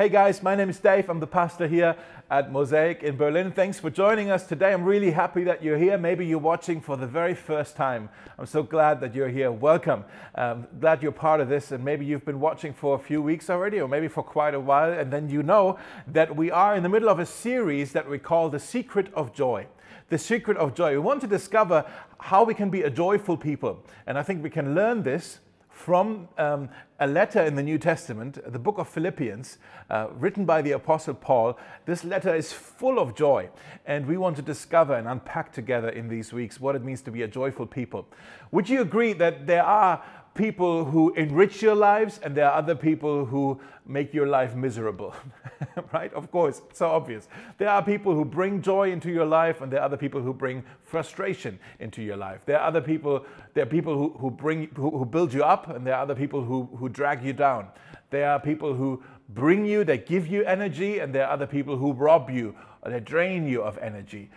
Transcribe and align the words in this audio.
Hey 0.00 0.08
guys, 0.08 0.42
my 0.42 0.54
name 0.54 0.70
is 0.70 0.78
Dave. 0.78 1.10
I'm 1.10 1.20
the 1.20 1.26
pastor 1.26 1.68
here 1.68 1.94
at 2.30 2.50
Mosaic 2.50 3.02
in 3.02 3.18
Berlin. 3.18 3.52
Thanks 3.52 3.78
for 3.78 3.90
joining 3.90 4.30
us 4.30 4.46
today. 4.46 4.72
I'm 4.72 4.84
really 4.84 5.10
happy 5.10 5.44
that 5.44 5.62
you're 5.62 5.76
here. 5.76 5.98
Maybe 5.98 6.24
you're 6.24 6.38
watching 6.38 6.80
for 6.80 6.96
the 6.96 7.06
very 7.06 7.34
first 7.34 7.76
time. 7.76 8.08
I'm 8.38 8.46
so 8.46 8.62
glad 8.62 9.02
that 9.02 9.14
you're 9.14 9.28
here. 9.28 9.52
Welcome. 9.52 10.06
Um, 10.36 10.66
glad 10.80 11.02
you're 11.02 11.12
part 11.12 11.42
of 11.42 11.50
this. 11.50 11.70
And 11.70 11.84
maybe 11.84 12.06
you've 12.06 12.24
been 12.24 12.40
watching 12.40 12.72
for 12.72 12.94
a 12.94 12.98
few 12.98 13.20
weeks 13.20 13.50
already, 13.50 13.78
or 13.78 13.88
maybe 13.88 14.08
for 14.08 14.22
quite 14.22 14.54
a 14.54 14.60
while. 14.60 14.90
And 14.90 15.12
then 15.12 15.28
you 15.28 15.42
know 15.42 15.78
that 16.06 16.34
we 16.34 16.50
are 16.50 16.74
in 16.74 16.82
the 16.82 16.88
middle 16.88 17.10
of 17.10 17.18
a 17.18 17.26
series 17.26 17.92
that 17.92 18.08
we 18.08 18.18
call 18.18 18.48
The 18.48 18.58
Secret 18.58 19.12
of 19.12 19.34
Joy 19.34 19.66
the 20.08 20.18
secret 20.18 20.56
of 20.56 20.74
joy. 20.74 20.90
We 20.90 20.98
want 20.98 21.20
to 21.20 21.28
discover 21.28 21.84
how 22.18 22.42
we 22.42 22.52
can 22.52 22.68
be 22.68 22.82
a 22.82 22.90
joyful 22.90 23.36
people. 23.36 23.84
And 24.08 24.18
I 24.18 24.24
think 24.24 24.42
we 24.42 24.50
can 24.50 24.74
learn 24.74 25.04
this 25.04 25.38
from 25.84 26.28
um, 26.36 26.68
a 26.98 27.06
letter 27.06 27.42
in 27.42 27.54
the 27.54 27.62
New 27.62 27.78
Testament, 27.78 28.38
the 28.52 28.58
book 28.58 28.76
of 28.76 28.86
Philippians, 28.86 29.56
uh, 29.88 30.08
written 30.12 30.44
by 30.44 30.60
the 30.60 30.72
Apostle 30.72 31.14
Paul. 31.14 31.58
This 31.86 32.04
letter 32.04 32.34
is 32.34 32.52
full 32.52 32.98
of 32.98 33.14
joy, 33.14 33.48
and 33.86 34.06
we 34.06 34.18
want 34.18 34.36
to 34.36 34.42
discover 34.42 34.94
and 34.94 35.08
unpack 35.08 35.52
together 35.52 35.88
in 35.88 36.06
these 36.06 36.34
weeks 36.34 36.60
what 36.60 36.76
it 36.76 36.84
means 36.84 37.00
to 37.02 37.10
be 37.10 37.22
a 37.22 37.28
joyful 37.28 37.66
people. 37.66 38.06
Would 38.50 38.68
you 38.68 38.82
agree 38.82 39.14
that 39.14 39.46
there 39.46 39.64
are 39.64 40.04
people 40.40 40.86
who 40.86 41.12
enrich 41.14 41.60
your 41.60 41.74
lives 41.74 42.18
and 42.22 42.34
there 42.34 42.48
are 42.48 42.56
other 42.56 42.74
people 42.74 43.26
who 43.26 43.60
make 43.86 44.14
your 44.14 44.26
life 44.26 44.54
miserable 44.54 45.14
right? 45.92 46.12
Of 46.14 46.30
course 46.30 46.62
so 46.72 46.88
obvious. 46.88 47.28
There 47.58 47.68
are 47.68 47.82
people 47.82 48.14
who 48.14 48.24
bring 48.24 48.62
joy 48.62 48.90
into 48.90 49.10
your 49.10 49.26
life 49.26 49.60
and 49.60 49.70
there 49.70 49.80
are 49.80 49.84
other 49.84 49.98
people 49.98 50.22
who 50.22 50.32
bring 50.32 50.64
frustration 50.80 51.58
into 51.78 52.00
your 52.00 52.16
life. 52.16 52.40
There 52.46 52.58
are 52.58 52.66
other 52.66 52.80
people 52.80 53.26
there 53.52 53.64
are 53.64 53.72
people 53.78 53.94
who, 53.94 54.08
who 54.18 54.30
bring 54.30 54.68
who, 54.76 54.90
who 54.98 55.04
build 55.04 55.34
you 55.34 55.44
up 55.44 55.68
and 55.68 55.86
there 55.86 55.94
are 55.94 56.02
other 56.02 56.14
people 56.14 56.42
who, 56.42 56.68
who 56.78 56.88
drag 56.88 57.22
you 57.22 57.34
down. 57.34 57.68
There 58.08 58.30
are 58.30 58.40
people 58.40 58.72
who 58.74 59.02
bring 59.28 59.66
you 59.66 59.84
they 59.84 59.98
give 59.98 60.26
you 60.26 60.42
energy 60.44 61.00
and 61.00 61.14
there 61.14 61.26
are 61.26 61.32
other 61.32 61.46
people 61.46 61.76
who 61.76 61.92
rob 61.92 62.30
you 62.30 62.54
or 62.82 62.90
they 62.90 63.00
drain 63.00 63.46
you 63.46 63.62
of 63.62 63.76
energy 63.78 64.30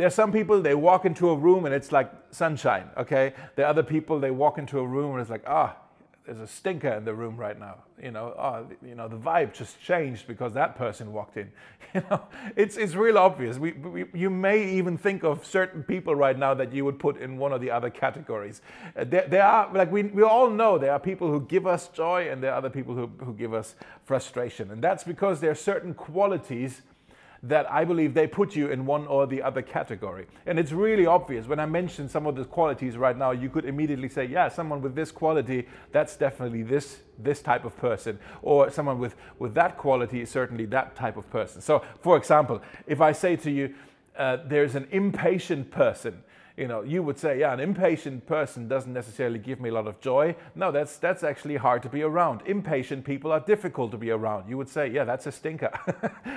there 0.00 0.06
are 0.06 0.10
some 0.10 0.32
people, 0.32 0.62
they 0.62 0.74
walk 0.74 1.04
into 1.04 1.28
a 1.28 1.36
room 1.36 1.66
and 1.66 1.74
it's 1.74 1.92
like 1.92 2.10
sunshine, 2.30 2.88
okay? 2.96 3.34
There 3.54 3.66
are 3.66 3.68
other 3.68 3.82
people, 3.82 4.18
they 4.18 4.30
walk 4.30 4.56
into 4.56 4.78
a 4.78 4.86
room 4.86 5.12
and 5.12 5.20
it's 5.20 5.28
like, 5.28 5.44
ah, 5.46 5.76
there's 6.24 6.40
a 6.40 6.46
stinker 6.46 6.88
in 6.88 7.04
the 7.04 7.12
room 7.12 7.36
right 7.36 7.60
now. 7.60 7.76
You 8.02 8.12
know, 8.12 8.32
oh, 8.38 8.66
you 8.82 8.94
know, 8.94 9.08
the 9.08 9.18
vibe 9.18 9.52
just 9.52 9.78
changed 9.82 10.26
because 10.26 10.54
that 10.54 10.74
person 10.78 11.12
walked 11.12 11.36
in. 11.36 11.52
You 11.92 12.02
know, 12.08 12.22
it's, 12.54 12.76
it's 12.76 12.94
real 12.94 13.18
obvious. 13.18 13.58
We, 13.58 13.72
we, 13.72 14.04
you 14.14 14.30
may 14.30 14.74
even 14.74 14.96
think 14.96 15.24
of 15.24 15.44
certain 15.44 15.82
people 15.82 16.14
right 16.14 16.38
now 16.38 16.54
that 16.54 16.72
you 16.72 16.84
would 16.84 17.00
put 17.00 17.20
in 17.20 17.36
one 17.36 17.52
of 17.52 17.60
the 17.60 17.72
other 17.72 17.90
categories. 17.90 18.62
Uh, 18.96 19.02
there, 19.02 19.26
there 19.26 19.42
are, 19.42 19.70
like 19.74 19.90
we, 19.90 20.04
we 20.04 20.22
all 20.22 20.48
know, 20.48 20.78
there 20.78 20.92
are 20.92 21.00
people 21.00 21.28
who 21.28 21.40
give 21.40 21.66
us 21.66 21.88
joy 21.88 22.30
and 22.30 22.40
there 22.40 22.52
are 22.52 22.58
other 22.58 22.70
people 22.70 22.94
who, 22.94 23.10
who 23.24 23.34
give 23.34 23.52
us 23.52 23.74
frustration. 24.04 24.70
And 24.70 24.80
that's 24.80 25.02
because 25.02 25.40
there 25.40 25.50
are 25.50 25.56
certain 25.56 25.92
qualities 25.92 26.82
that 27.42 27.70
I 27.70 27.84
believe 27.84 28.12
they 28.12 28.26
put 28.26 28.54
you 28.54 28.70
in 28.70 28.84
one 28.84 29.06
or 29.06 29.26
the 29.26 29.42
other 29.42 29.62
category. 29.62 30.26
And 30.44 30.58
it's 30.58 30.72
really 30.72 31.06
obvious. 31.06 31.46
When 31.46 31.58
I 31.58 31.66
mention 31.66 32.08
some 32.08 32.26
of 32.26 32.36
the 32.36 32.44
qualities 32.44 32.98
right 32.98 33.16
now, 33.16 33.30
you 33.30 33.48
could 33.48 33.64
immediately 33.64 34.10
say, 34.10 34.26
yeah, 34.26 34.48
someone 34.48 34.82
with 34.82 34.94
this 34.94 35.10
quality, 35.10 35.66
that's 35.90 36.16
definitely 36.16 36.62
this, 36.62 37.00
this 37.18 37.40
type 37.40 37.64
of 37.64 37.76
person. 37.78 38.18
Or 38.42 38.70
someone 38.70 38.98
with, 38.98 39.14
with 39.38 39.54
that 39.54 39.78
quality 39.78 40.20
is 40.20 40.30
certainly 40.30 40.66
that 40.66 40.96
type 40.96 41.16
of 41.16 41.30
person. 41.30 41.62
So, 41.62 41.82
for 42.00 42.18
example, 42.18 42.60
if 42.86 43.00
I 43.00 43.12
say 43.12 43.36
to 43.36 43.50
you, 43.50 43.74
uh, 44.18 44.38
there's 44.44 44.74
an 44.74 44.86
impatient 44.90 45.70
person, 45.70 46.22
you 46.60 46.68
know, 46.68 46.82
you 46.82 47.02
would 47.02 47.18
say, 47.18 47.40
yeah, 47.40 47.54
an 47.54 47.60
impatient 47.60 48.26
person 48.26 48.68
doesn't 48.68 48.92
necessarily 48.92 49.38
give 49.38 49.60
me 49.60 49.70
a 49.70 49.72
lot 49.72 49.86
of 49.86 49.98
joy. 50.02 50.36
No, 50.54 50.70
that's 50.70 50.98
that's 50.98 51.22
actually 51.22 51.56
hard 51.56 51.82
to 51.84 51.88
be 51.88 52.02
around. 52.02 52.42
Impatient 52.44 53.02
people 53.02 53.32
are 53.32 53.40
difficult 53.40 53.90
to 53.92 53.96
be 53.96 54.10
around. 54.10 54.46
You 54.46 54.58
would 54.58 54.68
say, 54.68 54.90
yeah, 54.90 55.04
that's 55.04 55.26
a 55.26 55.32
stinker. 55.32 55.72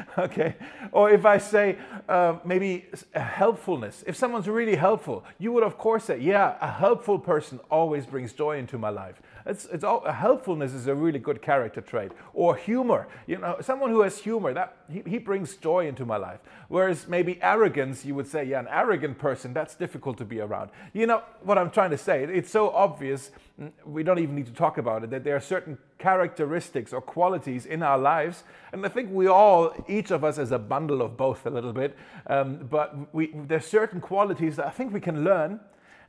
okay. 0.17 0.55
Or 0.94 1.09
if 1.11 1.25
I 1.25 1.39
say 1.39 1.77
uh, 2.07 2.38
maybe 2.45 2.85
helpfulness, 3.13 4.05
if 4.07 4.16
someone's 4.16 4.47
really 4.47 4.77
helpful, 4.77 5.25
you 5.39 5.51
would 5.51 5.63
of 5.63 5.78
course 5.78 6.06
say, 6.06 6.19
yeah, 6.19 6.55
a 6.61 6.72
helpful 6.72 7.19
person 7.19 7.59
always 7.69 8.05
brings 8.05 8.31
joy 8.31 8.57
into 8.57 8.78
my 8.78 8.90
life. 8.90 9.22
It's, 9.45 9.66
it's 9.66 9.84
all, 9.84 10.09
helpfulness 10.09 10.73
is 10.73 10.88
a 10.88 10.95
really 10.95 11.19
good 11.19 11.41
character 11.41 11.81
trait. 11.81 12.11
Or 12.34 12.55
humor, 12.55 13.07
you 13.28 13.40
know, 13.40 13.57
someone 13.61 13.90
who 13.90 14.01
has 14.01 14.17
humor, 14.19 14.53
that 14.53 14.78
he, 14.90 15.03
he 15.05 15.17
brings 15.17 15.57
joy 15.57 15.88
into 15.88 16.05
my 16.05 16.17
life. 16.17 16.40
Whereas 16.69 17.07
maybe 17.07 17.41
arrogance, 17.41 18.05
you 18.05 18.16
would 18.16 18.28
say, 18.28 18.45
yeah, 18.45 18.59
an 18.59 18.67
arrogant 18.69 19.17
person, 19.17 19.53
that's 19.53 19.75
difficult 19.75 20.12
to 20.16 20.25
be 20.25 20.40
around. 20.40 20.69
You 20.94 21.07
know 21.07 21.24
what 21.41 21.57
I'm 21.57 21.72
trying 21.72 21.91
to 21.91 21.97
say? 21.97 22.24
It's 22.24 22.50
so 22.50 22.69
obvious, 22.69 23.31
mm, 23.59 23.72
we 23.85 24.03
don't 24.03 24.19
even 24.19 24.35
need 24.35 24.47
to 24.47 24.53
talk 24.53 24.78
about 24.78 25.03
it, 25.03 25.09
that 25.12 25.24
there 25.24 25.35
are 25.35 25.41
certain 25.41 25.78
characteristics 25.97 26.94
or 26.94 27.01
qualities 27.01 27.66
in 27.66 27.84
our 27.84 27.97
lives. 27.97 28.44
And 28.72 28.85
I 28.85 28.90
think 28.90 29.09
we 29.12 29.28
all, 29.28 29.73
each 29.88 30.12
of 30.12 30.23
us, 30.23 30.38
is 30.38 30.52
a 30.52 30.59
bundle 30.59 31.02
of 31.02 31.18
both 31.18 31.46
a 31.46 31.50
little 31.50 31.73
bit. 31.73 31.97
Um, 32.28 32.68
but 32.69 33.13
we, 33.13 33.31
there's 33.34 33.66
certain 33.66 34.02
qualities 34.02 34.56
that 34.57 34.68
I 34.68 34.72
think 34.72 34.94
we 34.94 35.02
can 35.02 35.23
learn 35.23 35.59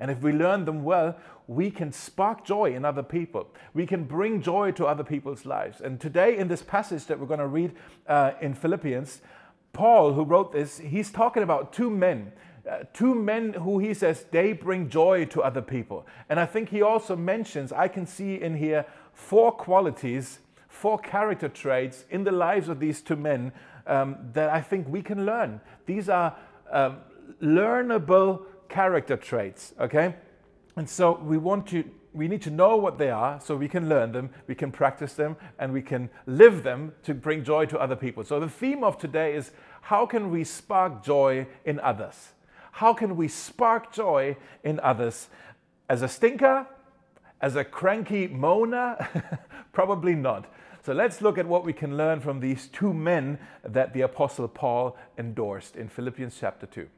and 0.01 0.11
if 0.11 0.21
we 0.21 0.33
learn 0.33 0.65
them 0.65 0.85
well, 0.85 1.17
we 1.47 1.71
can 1.71 1.93
spark 1.93 2.45
joy 2.45 2.75
in 2.75 2.85
other 2.85 3.03
people. 3.03 3.49
We 3.75 3.87
can 3.87 4.05
bring 4.05 4.43
joy 4.43 4.73
to 4.73 4.87
other 4.87 5.05
people's 5.05 5.45
lives. 5.45 5.81
And 5.81 6.01
today, 6.01 6.37
in 6.37 6.49
this 6.49 6.63
passage 6.63 7.07
that 7.07 7.19
we're 7.19 7.27
going 7.27 7.41
to 7.41 7.47
read 7.47 7.73
uh, 8.09 8.33
in 8.41 8.55
Philippians, 8.55 9.21
Paul, 9.73 10.13
who 10.13 10.25
wrote 10.25 10.53
this, 10.53 10.79
he's 10.79 11.11
talking 11.11 11.43
about 11.43 11.73
two 11.73 11.91
men. 11.91 12.33
Uh, 12.69 12.79
two 12.95 13.15
men 13.15 13.53
who 13.53 13.79
he 13.79 13.93
says 13.93 14.25
they 14.31 14.53
bring 14.53 14.89
joy 14.89 15.25
to 15.27 15.43
other 15.43 15.61
people. 15.61 16.07
And 16.29 16.41
I 16.41 16.47
think 16.47 16.71
he 16.71 16.81
also 16.81 17.15
mentions, 17.15 17.73
I 17.73 17.89
can 17.89 18.07
see 18.07 18.41
in 18.41 18.57
here 18.57 18.87
four 19.13 19.53
qualities, 19.53 20.39
four 20.69 20.99
character 20.99 21.49
traits 21.49 22.05
in 22.11 22.25
the 22.25 22.33
lives 22.33 22.69
of 22.69 22.81
these 22.81 23.03
two 23.03 23.17
men 23.17 23.53
um, 23.87 24.17
that 24.33 24.49
I 24.49 24.63
think 24.63 24.89
we 24.89 25.03
can 25.03 25.27
learn. 25.27 25.61
These 25.85 26.09
are 26.09 26.37
um, 26.71 26.99
learnable 27.43 28.45
character 28.69 29.17
traits, 29.17 29.75
okay? 29.79 30.15
And 30.77 30.89
so 30.89 31.21
we 31.23 31.37
want 31.39 31.67
to 31.69 31.85
we 32.15 32.29
need 32.29 32.43
to 32.43 32.51
know 32.51 32.77
what 32.77 32.97
they 32.97 33.11
are 33.11 33.41
so 33.41 33.57
we 33.57 33.69
can 33.69 33.89
learn 33.89 34.13
them, 34.13 34.31
we 34.47 34.55
can 34.55 34.71
practice 34.71 35.15
them, 35.15 35.37
and 35.59 35.73
we 35.73 35.83
can 35.83 36.09
live 36.27 36.63
them 36.63 36.93
to 37.03 37.13
bring 37.13 37.43
joy 37.43 37.67
to 37.67 37.79
other 37.79 37.97
people. 37.97 38.23
So 38.23 38.39
the 38.39 38.49
theme 38.49 38.85
of 38.85 38.97
today 38.99 39.35
is 39.35 39.51
how 39.83 40.07
can 40.07 40.31
we 40.31 40.45
spark 40.45 41.05
joy 41.05 41.49
in 41.65 41.81
others? 41.81 42.34
How 42.75 42.93
can 42.93 43.15
we 43.15 43.29
spark 43.29 43.93
joy 43.93 44.37
in 44.65 44.81
others? 44.81 45.29
As 45.89 46.03
a 46.03 46.09
stinker? 46.09 46.67
As 47.41 47.55
a 47.55 47.63
cranky 47.63 48.27
moaner? 48.27 49.39
Probably 49.73 50.17
not. 50.17 50.53
So 50.83 50.93
let's 50.93 51.23
look 51.23 51.39
at 51.39 51.47
what 51.47 51.65
we 51.65 51.73
can 51.73 51.97
learn 51.97 52.19
from 52.19 52.41
these 52.41 52.67
two 52.67 52.93
men 52.93 53.39
that 53.63 53.93
the 53.93 54.01
Apostle 54.01 54.49
Paul 54.49 54.97
endorsed 55.17 55.77
in 55.77 55.89
Philippians 55.89 56.37
chapter 56.41 56.67
2. 56.67 56.89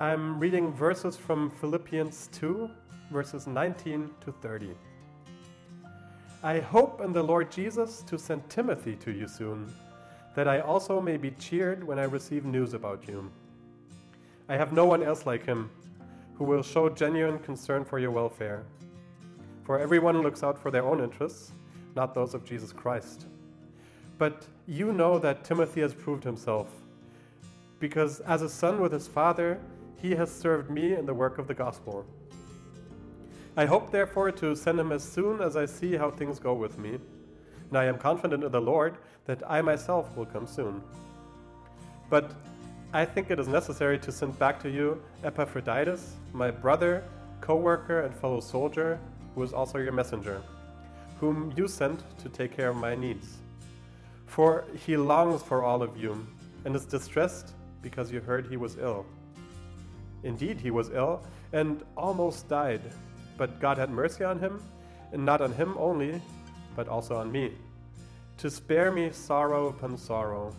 I'm 0.00 0.40
reading 0.40 0.72
verses 0.72 1.16
from 1.16 1.48
Philippians 1.48 2.28
2, 2.32 2.68
verses 3.12 3.46
19 3.46 4.10
to 4.24 4.32
30. 4.32 4.70
I 6.42 6.58
hope 6.58 7.00
in 7.02 7.12
the 7.12 7.22
Lord 7.22 7.52
Jesus 7.52 8.02
to 8.08 8.18
send 8.18 8.50
Timothy 8.50 8.96
to 8.96 9.12
you 9.12 9.28
soon, 9.28 9.72
that 10.34 10.48
I 10.48 10.58
also 10.58 11.00
may 11.00 11.18
be 11.18 11.30
cheered 11.30 11.84
when 11.84 12.00
I 12.00 12.04
receive 12.04 12.44
news 12.44 12.74
about 12.74 13.06
you. 13.06 13.30
I 14.48 14.56
have 14.56 14.72
no 14.72 14.84
one 14.84 15.02
else 15.02 15.26
like 15.26 15.44
him 15.44 15.70
who 16.34 16.44
will 16.44 16.62
show 16.62 16.88
genuine 16.88 17.38
concern 17.40 17.84
for 17.84 17.98
your 17.98 18.12
welfare. 18.12 18.64
For 19.64 19.78
everyone 19.78 20.22
looks 20.22 20.44
out 20.44 20.56
for 20.56 20.70
their 20.70 20.84
own 20.84 21.00
interests, 21.02 21.52
not 21.96 22.14
those 22.14 22.34
of 22.34 22.44
Jesus 22.44 22.72
Christ. 22.72 23.26
But 24.18 24.46
you 24.66 24.92
know 24.92 25.18
that 25.18 25.44
Timothy 25.44 25.80
has 25.80 25.92
proved 25.92 26.22
himself, 26.22 26.68
because 27.80 28.20
as 28.20 28.42
a 28.42 28.48
son 28.48 28.80
with 28.80 28.92
his 28.92 29.08
father, 29.08 29.58
he 30.00 30.14
has 30.14 30.30
served 30.30 30.70
me 30.70 30.94
in 30.94 31.06
the 31.06 31.14
work 31.14 31.38
of 31.38 31.48
the 31.48 31.54
gospel. 31.54 32.06
I 33.56 33.64
hope, 33.64 33.90
therefore, 33.90 34.30
to 34.32 34.54
send 34.54 34.78
him 34.78 34.92
as 34.92 35.02
soon 35.02 35.40
as 35.40 35.56
I 35.56 35.66
see 35.66 35.96
how 35.96 36.10
things 36.10 36.38
go 36.38 36.54
with 36.54 36.78
me, 36.78 36.98
and 37.68 37.78
I 37.78 37.86
am 37.86 37.98
confident 37.98 38.44
in 38.44 38.52
the 38.52 38.60
Lord 38.60 38.98
that 39.24 39.42
I 39.50 39.60
myself 39.62 40.16
will 40.16 40.26
come 40.26 40.46
soon. 40.46 40.82
But 42.08 42.32
I 42.92 43.04
think 43.04 43.30
it 43.30 43.38
is 43.38 43.48
necessary 43.48 43.98
to 43.98 44.12
send 44.12 44.38
back 44.38 44.60
to 44.62 44.70
you 44.70 45.02
Epaphroditus, 45.24 46.14
my 46.32 46.50
brother, 46.50 47.02
co 47.40 47.56
worker, 47.56 48.00
and 48.00 48.14
fellow 48.14 48.40
soldier, 48.40 48.98
who 49.34 49.42
is 49.42 49.52
also 49.52 49.78
your 49.78 49.92
messenger, 49.92 50.40
whom 51.20 51.52
you 51.56 51.68
sent 51.68 52.02
to 52.18 52.28
take 52.28 52.56
care 52.56 52.70
of 52.70 52.76
my 52.76 52.94
needs. 52.94 53.38
For 54.26 54.64
he 54.86 54.96
longs 54.96 55.42
for 55.42 55.62
all 55.62 55.82
of 55.82 55.96
you, 55.96 56.26
and 56.64 56.74
is 56.74 56.86
distressed 56.86 57.52
because 57.82 58.10
you 58.10 58.20
heard 58.20 58.46
he 58.46 58.56
was 58.56 58.76
ill. 58.76 59.04
Indeed, 60.22 60.60
he 60.60 60.70
was 60.70 60.90
ill 60.90 61.22
and 61.52 61.82
almost 61.96 62.48
died, 62.48 62.82
but 63.36 63.60
God 63.60 63.78
had 63.78 63.90
mercy 63.90 64.24
on 64.24 64.38
him, 64.38 64.62
and 65.12 65.24
not 65.24 65.40
on 65.40 65.52
him 65.52 65.74
only, 65.78 66.20
but 66.74 66.88
also 66.88 67.16
on 67.16 67.30
me, 67.30 67.52
to 68.38 68.50
spare 68.50 68.90
me 68.90 69.10
sorrow 69.12 69.68
upon 69.68 69.96
sorrow. 69.96 70.54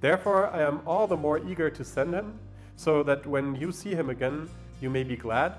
Therefore, 0.00 0.48
I 0.48 0.62
am 0.62 0.80
all 0.86 1.06
the 1.06 1.16
more 1.16 1.38
eager 1.38 1.68
to 1.70 1.84
send 1.84 2.14
him, 2.14 2.38
so 2.76 3.02
that 3.02 3.26
when 3.26 3.54
you 3.54 3.70
see 3.70 3.94
him 3.94 4.08
again, 4.08 4.48
you 4.80 4.88
may 4.88 5.04
be 5.04 5.16
glad, 5.16 5.56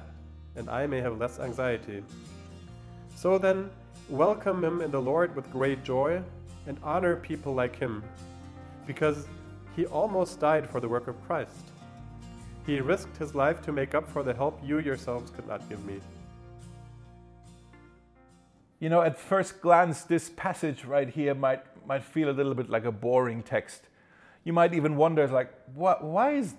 and 0.56 0.70
I 0.70 0.88
may 0.88 1.00
have 1.00 1.20
less 1.20 1.40
anxiety. 1.40 2.04
So 3.16 3.38
then, 3.38 3.70
welcome 4.10 4.64
him 4.64 4.82
in 4.82 4.90
the 4.90 5.02
Lord 5.02 5.36
with 5.36 5.52
great 5.52 5.84
joy 5.84 6.24
and 6.66 6.80
honor 6.84 7.16
people 7.16 7.54
like 7.54 7.76
him, 7.76 8.04
because 8.88 9.28
he 9.76 9.86
almost 9.86 10.40
died 10.40 10.70
for 10.70 10.80
the 10.80 10.90
work 10.90 11.08
of 11.08 11.22
Christ. 11.28 11.72
He 12.66 12.80
risked 12.80 13.18
his 13.18 13.36
life 13.36 13.62
to 13.64 13.72
make 13.72 13.94
up 13.96 14.10
for 14.10 14.24
the 14.24 14.34
help 14.34 14.60
you 14.64 14.80
yourselves 14.80 15.32
could 15.32 15.48
not 15.48 15.68
give 15.70 15.86
me. 15.86 16.00
You 18.80 18.90
know, 18.90 19.02
at 19.04 19.20
first 19.20 19.62
glance, 19.62 20.02
this 20.02 20.32
passage 20.36 20.86
right 20.86 21.08
here 21.08 21.36
might, 21.36 21.62
might 21.88 22.04
feel 22.04 22.30
a 22.30 22.32
little 22.32 22.56
bit 22.56 22.70
like 22.70 22.86
a 22.86 22.92
boring 22.92 23.44
text. 23.44 23.84
You 24.44 24.54
might 24.54 24.74
even 24.74 24.96
wonder, 24.96 25.28
like, 25.28 25.54
what, 25.76 26.04
why, 26.04 26.32
is, 26.32 26.56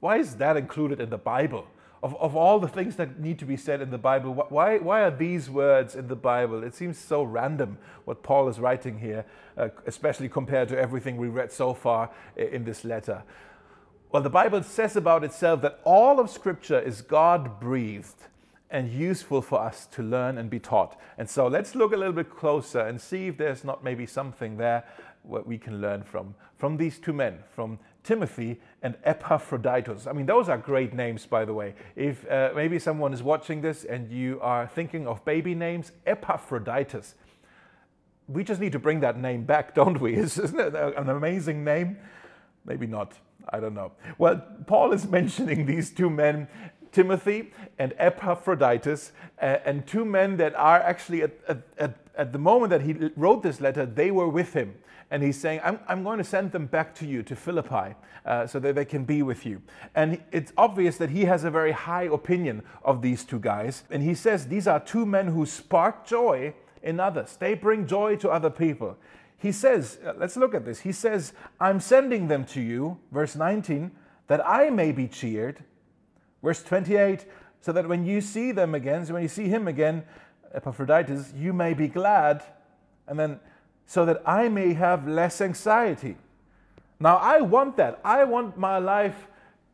why 0.00 0.16
is 0.16 0.36
that 0.36 0.56
included 0.56 1.00
in 1.00 1.10
the 1.10 1.18
Bible? 1.18 1.66
Of, 2.02 2.16
of 2.16 2.34
all 2.34 2.58
the 2.58 2.68
things 2.68 2.96
that 2.96 3.20
need 3.20 3.38
to 3.40 3.44
be 3.44 3.56
said 3.56 3.82
in 3.82 3.90
the 3.90 3.98
Bible, 3.98 4.32
why, 4.32 4.78
why 4.78 5.02
are 5.02 5.10
these 5.10 5.50
words 5.50 5.94
in 5.94 6.08
the 6.08 6.16
Bible? 6.16 6.64
It 6.64 6.74
seems 6.74 6.98
so 6.98 7.22
random 7.22 7.76
what 8.06 8.22
Paul 8.22 8.48
is 8.48 8.58
writing 8.58 8.98
here, 8.98 9.26
uh, 9.58 9.68
especially 9.86 10.28
compared 10.28 10.70
to 10.70 10.78
everything 10.78 11.18
we 11.18 11.28
read 11.28 11.52
so 11.52 11.74
far 11.74 12.10
in 12.36 12.64
this 12.64 12.84
letter. 12.84 13.22
Well, 14.10 14.22
the 14.22 14.30
Bible 14.30 14.62
says 14.62 14.96
about 14.96 15.22
itself 15.24 15.60
that 15.60 15.78
all 15.84 16.18
of 16.18 16.30
Scripture 16.30 16.80
is 16.80 17.02
God 17.02 17.60
breathed 17.60 18.26
and 18.70 18.90
useful 18.90 19.42
for 19.42 19.60
us 19.60 19.86
to 19.86 20.02
learn 20.02 20.38
and 20.38 20.48
be 20.48 20.58
taught. 20.58 20.98
And 21.18 21.28
so 21.28 21.48
let's 21.48 21.74
look 21.74 21.92
a 21.92 21.96
little 21.96 22.12
bit 22.12 22.30
closer 22.30 22.80
and 22.80 23.00
see 23.00 23.28
if 23.28 23.36
there's 23.36 23.62
not 23.62 23.84
maybe 23.84 24.06
something 24.06 24.56
there 24.56 24.84
what 25.22 25.46
we 25.46 25.58
can 25.58 25.80
learn 25.80 26.02
from 26.02 26.34
from 26.60 26.76
these 26.76 26.98
two 26.98 27.14
men, 27.14 27.38
from 27.50 27.78
Timothy 28.04 28.60
and 28.82 28.94
Epaphroditus. 29.02 30.06
I 30.06 30.12
mean, 30.12 30.26
those 30.26 30.50
are 30.50 30.58
great 30.58 30.92
names, 30.92 31.24
by 31.24 31.46
the 31.46 31.54
way. 31.54 31.74
If 31.96 32.30
uh, 32.30 32.50
maybe 32.54 32.78
someone 32.78 33.14
is 33.14 33.22
watching 33.22 33.62
this 33.62 33.84
and 33.84 34.10
you 34.10 34.38
are 34.42 34.66
thinking 34.66 35.06
of 35.06 35.24
baby 35.24 35.54
names, 35.54 35.92
Epaphroditus. 36.06 37.14
We 38.28 38.44
just 38.44 38.60
need 38.60 38.72
to 38.72 38.78
bring 38.78 39.00
that 39.00 39.18
name 39.18 39.44
back, 39.44 39.74
don't 39.80 40.00
we? 40.00 40.16
Isn't 40.16 40.60
it 40.60 40.74
an 40.74 41.08
amazing 41.08 41.64
name? 41.64 41.96
Maybe 42.66 42.86
not. 42.86 43.14
I 43.48 43.58
don't 43.58 43.74
know. 43.74 43.92
Well, 44.18 44.44
Paul 44.66 44.92
is 44.92 45.06
mentioning 45.18 45.64
these 45.64 45.90
two 45.90 46.10
men, 46.10 46.46
Timothy 46.92 47.52
and 47.78 47.94
Epaphroditus, 47.98 49.12
uh, 49.40 49.58
and 49.64 49.86
two 49.86 50.04
men 50.04 50.36
that 50.36 50.54
are 50.56 50.78
actually 50.78 51.22
at, 51.22 51.32
at, 51.48 51.62
at, 51.78 51.96
the 52.24 52.38
moment 52.38 52.70
that 52.70 52.82
he 52.82 53.10
wrote 53.16 53.42
this 53.42 53.60
letter, 53.60 53.86
they 53.86 54.10
were 54.10 54.28
with 54.28 54.52
him. 54.52 54.74
And 55.10 55.22
he's 55.22 55.40
saying, 55.40 55.60
I'm, 55.64 55.80
I'm 55.88 56.04
going 56.04 56.18
to 56.18 56.24
send 56.24 56.52
them 56.52 56.66
back 56.66 56.94
to 56.96 57.06
you, 57.06 57.22
to 57.24 57.34
Philippi, 57.34 57.96
uh, 58.24 58.46
so 58.46 58.60
that 58.60 58.76
they 58.76 58.84
can 58.84 59.04
be 59.04 59.22
with 59.22 59.44
you. 59.44 59.60
And 59.94 60.22
it's 60.30 60.52
obvious 60.56 60.98
that 60.98 61.10
he 61.10 61.24
has 61.24 61.42
a 61.42 61.50
very 61.50 61.72
high 61.72 62.04
opinion 62.04 62.62
of 62.84 63.02
these 63.02 63.24
two 63.24 63.40
guys. 63.40 63.82
And 63.90 64.02
he 64.02 64.14
says, 64.14 64.46
These 64.46 64.68
are 64.68 64.78
two 64.78 65.04
men 65.04 65.28
who 65.28 65.46
spark 65.46 66.06
joy 66.06 66.54
in 66.82 67.00
others, 67.00 67.36
they 67.36 67.54
bring 67.54 67.86
joy 67.86 68.16
to 68.16 68.30
other 68.30 68.50
people 68.50 68.96
he 69.40 69.52
says, 69.52 69.98
uh, 70.04 70.12
let's 70.18 70.36
look 70.36 70.54
at 70.54 70.66
this. 70.66 70.80
He 70.80 70.92
says, 70.92 71.32
I'm 71.58 71.80
sending 71.80 72.28
them 72.28 72.44
to 72.46 72.60
you, 72.60 72.98
verse 73.10 73.34
19, 73.34 73.90
that 74.26 74.46
I 74.46 74.68
may 74.68 74.92
be 74.92 75.08
cheered. 75.08 75.64
Verse 76.42 76.62
28, 76.62 77.24
so 77.62 77.72
that 77.72 77.88
when 77.88 78.04
you 78.04 78.20
see 78.20 78.52
them 78.52 78.74
again, 78.74 79.06
so 79.06 79.14
when 79.14 79.22
you 79.22 79.28
see 79.28 79.48
him 79.48 79.66
again, 79.66 80.04
Epaphroditus, 80.54 81.32
you 81.36 81.52
may 81.52 81.74
be 81.74 81.88
glad. 81.88 82.42
And 83.06 83.18
then, 83.18 83.40
so 83.86 84.04
that 84.04 84.22
I 84.24 84.48
may 84.48 84.74
have 84.74 85.08
less 85.08 85.40
anxiety. 85.40 86.16
Now, 86.98 87.16
I 87.16 87.40
want 87.40 87.76
that. 87.76 88.00
I 88.04 88.24
want 88.24 88.56
my 88.58 88.78
life 88.78 89.26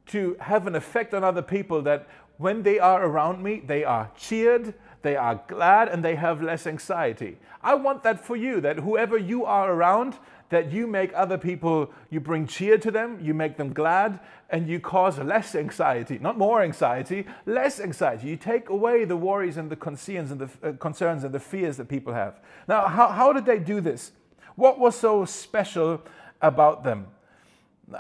to 0.07 0.37
have 0.41 0.67
an 0.67 0.75
effect 0.75 1.13
on 1.13 1.25
other 1.25 1.43
people 1.43 1.83
that 1.83 2.07
when 2.39 2.63
they 2.63 2.79
are 2.79 3.05
around 3.05 3.43
me, 3.43 3.63
they 3.67 3.85
are 3.85 4.11
cheered, 4.17 4.75
they 5.03 5.17
are 5.17 5.43
glad 5.49 5.89
and 5.89 6.05
they 6.05 6.15
have 6.15 6.43
less 6.43 6.67
anxiety. 6.67 7.39
I 7.63 7.75
want 7.75 8.03
that 8.05 8.25
for 8.25 8.37
you, 8.37 8.61
that 8.61 8.79
whoever 8.79 9.17
you 9.17 9.45
are 9.45 9.73
around, 9.73 10.17
that 10.49 10.73
you 10.73 10.87
make 10.87 11.13
other 11.15 11.39
people, 11.39 11.91
you 12.11 12.21
bring 12.21 12.47
cheer 12.47 12.79
to 12.79 12.91
them, 12.91 13.19
you 13.21 13.35
make 13.35 13.57
them 13.57 13.73
glad, 13.73 14.21
and 14.51 14.69
you 14.69 14.79
cause 14.79 15.19
less 15.19 15.55
anxiety, 15.55 16.19
not 16.19 16.39
more 16.39 16.63
anxiety, 16.63 17.27
less 17.47 17.81
anxiety. 17.81 18.29
You 18.29 18.37
take 18.37 18.69
away 18.69 19.05
the 19.05 19.17
worries 19.17 19.57
and 19.57 19.71
the 19.71 19.77
concerns 19.77 20.31
and 20.31 20.41
the 20.41 20.69
uh, 20.69 20.73
concerns 20.75 21.25
and 21.25 21.35
the 21.35 21.41
fears 21.41 21.77
that 21.79 21.89
people 21.89 22.13
have. 22.13 22.41
Now, 22.69 22.87
how, 22.87 23.09
how 23.09 23.33
did 23.33 23.45
they 23.45 23.59
do 23.59 23.81
this? 23.81 24.13
What 24.55 24.79
was 24.79 24.97
so 24.97 25.25
special 25.25 26.03
about 26.41 26.85
them? 26.85 27.09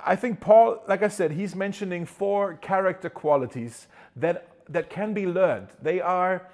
I 0.04 0.16
think 0.16 0.40
Paul, 0.40 0.82
like 0.88 1.02
I 1.02 1.08
said, 1.08 1.32
he's 1.32 1.54
mentioning 1.54 2.06
four 2.06 2.54
character 2.54 3.08
qualities 3.08 3.87
that, 4.16 4.49
that 4.69 4.90
can 4.90 5.14
be 5.14 5.26
learned. 5.26 5.69
They 5.81 6.00
are 6.00 6.49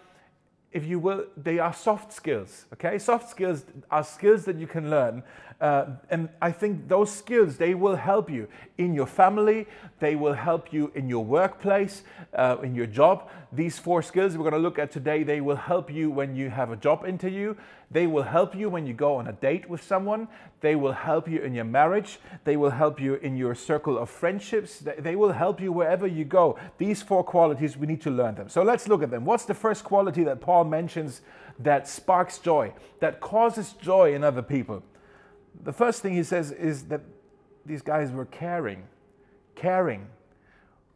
if 0.73 0.87
you 0.87 0.99
will, 0.99 1.27
they 1.37 1.59
are 1.59 1.73
soft 1.73 2.13
skills. 2.13 2.67
Okay, 2.73 2.99
soft 2.99 3.29
skills 3.29 3.65
are 3.91 4.03
skills 4.03 4.45
that 4.47 4.57
you 4.57 4.67
can 4.67 4.91
learn, 4.91 5.23
uh, 5.61 5.87
and 6.11 6.29
I 6.41 6.51
think 6.51 6.89
those 6.89 7.13
skills 7.13 7.57
they 7.57 7.75
will 7.75 7.97
help 7.97 8.31
you 8.31 8.49
in 8.79 8.95
your 8.95 9.07
family. 9.07 9.67
They 10.01 10.17
will 10.17 10.33
help 10.33 10.73
you 10.73 10.91
in 10.95 11.09
your 11.09 11.25
workplace, 11.25 12.03
uh, 12.35 12.57
in 12.63 12.75
your 12.75 12.87
job. 12.87 13.31
These 13.53 13.79
four 13.79 14.03
skills 14.03 14.37
we're 14.37 14.51
going 14.51 14.61
to 14.63 14.69
look 14.69 14.79
at 14.79 14.91
today. 14.91 15.23
They 15.23 15.41
will 15.41 15.57
help 15.57 15.93
you 15.93 16.11
when 16.11 16.35
you 16.35 16.51
have 16.51 16.73
a 16.73 16.77
job 16.77 17.05
interview. 17.07 17.55
They 17.93 18.06
will 18.06 18.23
help 18.23 18.55
you 18.55 18.71
when 18.71 18.87
you 18.87 18.94
go 18.94 19.17
on 19.17 19.29
a 19.29 19.33
date 19.33 19.69
with 19.69 19.83
someone. 19.83 20.29
They 20.61 20.75
will 20.75 20.93
help 20.93 21.29
you 21.29 21.41
in 21.41 21.55
your 21.55 21.65
marriage. 21.65 22.19
They 22.44 22.56
will 22.56 22.71
help 22.71 23.00
you 23.00 23.15
in 23.15 23.37
your 23.37 23.55
circle 23.55 23.99
of 23.99 24.09
friendships. 24.09 24.79
They 24.79 25.15
will 25.15 25.33
help 25.33 25.61
you 25.61 25.73
wherever 25.73 26.06
you 26.06 26.25
go. 26.25 26.59
These 26.79 27.03
four 27.03 27.23
qualities, 27.23 27.77
we 27.77 27.87
need 27.87 28.00
to 28.03 28.11
learn 28.11 28.35
them. 28.35 28.49
So 28.49 28.62
let's 28.62 28.89
look 28.89 29.03
at 29.03 29.11
them. 29.11 29.25
What's 29.25 29.44
the 29.44 29.55
first 29.55 29.85
quality 29.85 30.25
that 30.25 30.41
Paul 30.41 30.65
mentions 30.65 31.21
that 31.59 31.87
sparks 31.87 32.39
joy, 32.39 32.73
that 33.00 33.21
causes 33.21 33.75
joy 33.75 34.15
in 34.15 34.25
other 34.25 34.43
people? 34.43 34.83
The 35.62 35.73
first 35.73 36.00
thing 36.00 36.15
he 36.15 36.23
says 36.23 36.50
is 36.50 36.85
that 36.85 37.03
these 37.67 37.83
guys 37.83 38.11
were 38.11 38.25
caring. 38.25 38.85
Caring, 39.55 40.06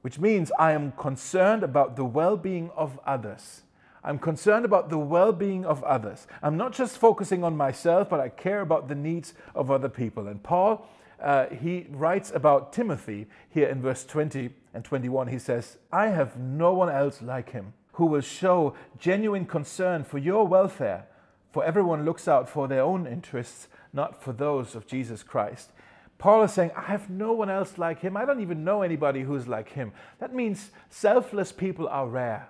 which 0.00 0.18
means 0.18 0.50
I 0.58 0.72
am 0.72 0.92
concerned 0.92 1.62
about 1.62 1.94
the 1.94 2.04
well 2.04 2.38
being 2.38 2.70
of 2.74 2.98
others. 3.04 3.62
I'm 4.06 4.20
concerned 4.20 4.64
about 4.64 4.88
the 4.88 4.98
well 4.98 5.32
being 5.32 5.66
of 5.66 5.82
others. 5.82 6.28
I'm 6.40 6.56
not 6.56 6.72
just 6.72 6.96
focusing 6.96 7.42
on 7.42 7.56
myself, 7.56 8.08
but 8.08 8.20
I 8.20 8.28
care 8.28 8.60
about 8.60 8.86
the 8.86 8.94
needs 8.94 9.34
of 9.52 9.68
other 9.68 9.88
people. 9.88 10.28
And 10.28 10.40
Paul, 10.40 10.88
uh, 11.20 11.46
he 11.46 11.86
writes 11.90 12.30
about 12.32 12.72
Timothy 12.72 13.26
here 13.50 13.68
in 13.68 13.82
verse 13.82 14.04
20 14.04 14.50
and 14.72 14.84
21. 14.84 15.26
He 15.26 15.40
says, 15.40 15.78
I 15.92 16.06
have 16.08 16.38
no 16.38 16.72
one 16.72 16.88
else 16.88 17.20
like 17.20 17.50
him 17.50 17.72
who 17.94 18.06
will 18.06 18.20
show 18.20 18.74
genuine 18.98 19.44
concern 19.44 20.04
for 20.04 20.18
your 20.18 20.46
welfare, 20.46 21.06
for 21.50 21.64
everyone 21.64 22.04
looks 22.04 22.28
out 22.28 22.48
for 22.48 22.68
their 22.68 22.82
own 22.82 23.08
interests, 23.08 23.66
not 23.92 24.22
for 24.22 24.32
those 24.32 24.76
of 24.76 24.86
Jesus 24.86 25.24
Christ. 25.24 25.72
Paul 26.18 26.44
is 26.44 26.52
saying, 26.52 26.70
I 26.76 26.82
have 26.82 27.10
no 27.10 27.32
one 27.32 27.50
else 27.50 27.76
like 27.76 28.00
him. 28.00 28.16
I 28.16 28.24
don't 28.24 28.40
even 28.40 28.62
know 28.62 28.82
anybody 28.82 29.22
who's 29.22 29.48
like 29.48 29.70
him. 29.70 29.92
That 30.20 30.32
means 30.32 30.70
selfless 30.90 31.50
people 31.50 31.88
are 31.88 32.06
rare. 32.06 32.48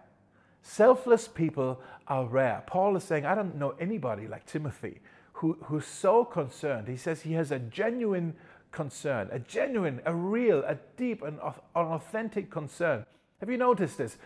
Selfless 0.69 1.29
people 1.29 1.81
are 2.09 2.27
rare. 2.27 2.65
Paul 2.67 2.97
is 2.97 3.05
saying, 3.05 3.25
I 3.25 3.37
don't 3.37 3.55
know 3.55 3.77
anybody 3.79 4.27
like 4.27 4.47
Timothy 4.47 5.01
who, 5.35 5.57
who's 5.63 5.87
so 5.87 6.25
concerned. 6.25 6.89
He 6.89 6.97
says 6.97 7.23
he 7.23 7.35
has 7.35 7.53
a 7.53 7.61
genuine 7.61 8.35
concern, 8.73 9.29
a 9.31 9.39
genuine, 9.39 10.03
a 10.05 10.13
real, 10.13 10.65
a 10.67 10.77
deep, 10.97 11.23
and 11.23 11.39
an 11.39 11.53
authentic 11.75 12.51
concern. 12.51 13.07
Have 13.39 13.49
you 13.49 13.57
noticed 13.57 13.97
this? 13.97 14.19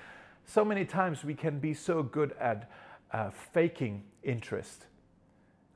So 0.47 0.65
many 0.65 0.87
times 0.87 1.25
we 1.25 1.35
can 1.35 1.59
be 1.59 1.75
so 1.75 2.03
good 2.03 2.33
at 2.41 2.71
uh, 3.13 3.29
faking 3.53 4.03
interest. 4.23 4.87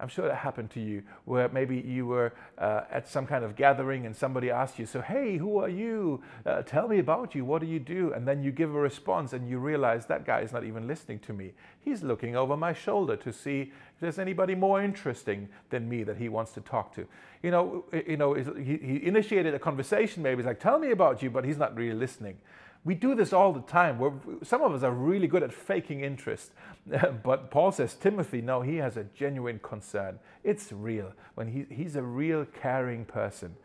I'm 0.04 0.10
sure 0.10 0.28
that 0.28 0.36
happened 0.36 0.70
to 0.72 0.80
you, 0.80 1.02
where 1.24 1.48
maybe 1.48 1.78
you 1.78 2.04
were 2.04 2.34
uh, 2.58 2.82
at 2.90 3.08
some 3.08 3.26
kind 3.26 3.42
of 3.42 3.56
gathering 3.56 4.04
and 4.04 4.14
somebody 4.14 4.50
asked 4.50 4.78
you, 4.78 4.84
So, 4.84 5.00
hey, 5.00 5.38
who 5.38 5.56
are 5.56 5.68
you? 5.70 6.20
Uh, 6.44 6.60
tell 6.60 6.88
me 6.88 6.98
about 6.98 7.34
you. 7.34 7.46
What 7.46 7.62
do 7.62 7.66
you 7.66 7.80
do? 7.80 8.12
And 8.12 8.28
then 8.28 8.42
you 8.42 8.52
give 8.52 8.74
a 8.74 8.78
response 8.78 9.32
and 9.32 9.48
you 9.48 9.58
realize 9.58 10.04
that 10.04 10.26
guy 10.26 10.40
is 10.40 10.52
not 10.52 10.62
even 10.62 10.86
listening 10.86 11.20
to 11.20 11.32
me. 11.32 11.54
He's 11.80 12.02
looking 12.02 12.36
over 12.36 12.54
my 12.54 12.74
shoulder 12.74 13.16
to 13.16 13.32
see 13.32 13.72
if 13.94 14.00
there's 14.00 14.18
anybody 14.18 14.54
more 14.54 14.82
interesting 14.82 15.48
than 15.70 15.88
me 15.88 16.02
that 16.02 16.18
he 16.18 16.28
wants 16.28 16.52
to 16.52 16.60
talk 16.60 16.94
to. 16.96 17.06
You 17.42 17.50
know, 17.50 17.86
you 18.06 18.18
know 18.18 18.34
he, 18.34 18.76
he 18.76 19.06
initiated 19.06 19.54
a 19.54 19.58
conversation, 19.58 20.22
maybe 20.22 20.42
he's 20.42 20.46
like, 20.46 20.60
Tell 20.60 20.78
me 20.78 20.90
about 20.90 21.22
you, 21.22 21.30
but 21.30 21.46
he's 21.46 21.56
not 21.56 21.74
really 21.74 21.98
listening. 21.98 22.36
We 22.84 22.94
do 22.94 23.14
this 23.14 23.32
all 23.32 23.52
the 23.52 23.62
time. 23.62 23.98
We're, 23.98 24.12
some 24.42 24.62
of 24.62 24.74
us 24.74 24.82
are 24.82 24.92
really 24.92 25.26
good 25.26 25.42
at 25.42 25.52
faking 25.52 26.02
interest. 26.02 26.52
but 27.22 27.50
Paul 27.50 27.72
says, 27.72 27.94
Timothy, 27.94 28.42
no, 28.42 28.60
he 28.60 28.76
has 28.76 28.96
a 28.96 29.04
genuine 29.04 29.58
concern. 29.62 30.18
It's 30.42 30.70
real. 30.70 31.12
When 31.34 31.48
he, 31.48 31.64
he's 31.74 31.96
a 31.96 32.02
real 32.02 32.44
caring 32.44 33.06
person. 33.06 33.56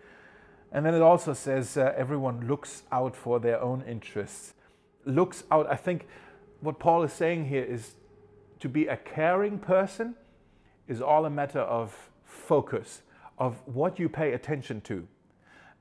And 0.71 0.85
then 0.85 0.93
it 0.93 1.01
also 1.01 1.33
says, 1.33 1.75
uh, 1.75 1.93
everyone 1.97 2.47
looks 2.47 2.83
out 2.91 3.15
for 3.15 3.39
their 3.39 3.61
own 3.61 3.83
interests. 3.87 4.53
Looks 5.03 5.43
out. 5.51 5.69
I 5.69 5.75
think 5.75 6.07
what 6.61 6.79
Paul 6.79 7.03
is 7.03 7.11
saying 7.11 7.45
here 7.45 7.63
is 7.63 7.95
to 8.59 8.69
be 8.69 8.87
a 8.87 8.97
caring 8.97 9.59
person 9.59 10.15
is 10.87 11.01
all 11.01 11.25
a 11.25 11.29
matter 11.29 11.59
of 11.59 12.09
focus, 12.23 13.01
of 13.37 13.55
what 13.65 13.99
you 13.99 14.07
pay 14.07 14.33
attention 14.33 14.81
to, 14.81 15.07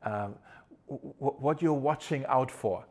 um, 0.02 0.34
what 0.86 1.60
you're 1.60 1.72
watching 1.72 2.24
out 2.26 2.50
for. 2.50 2.84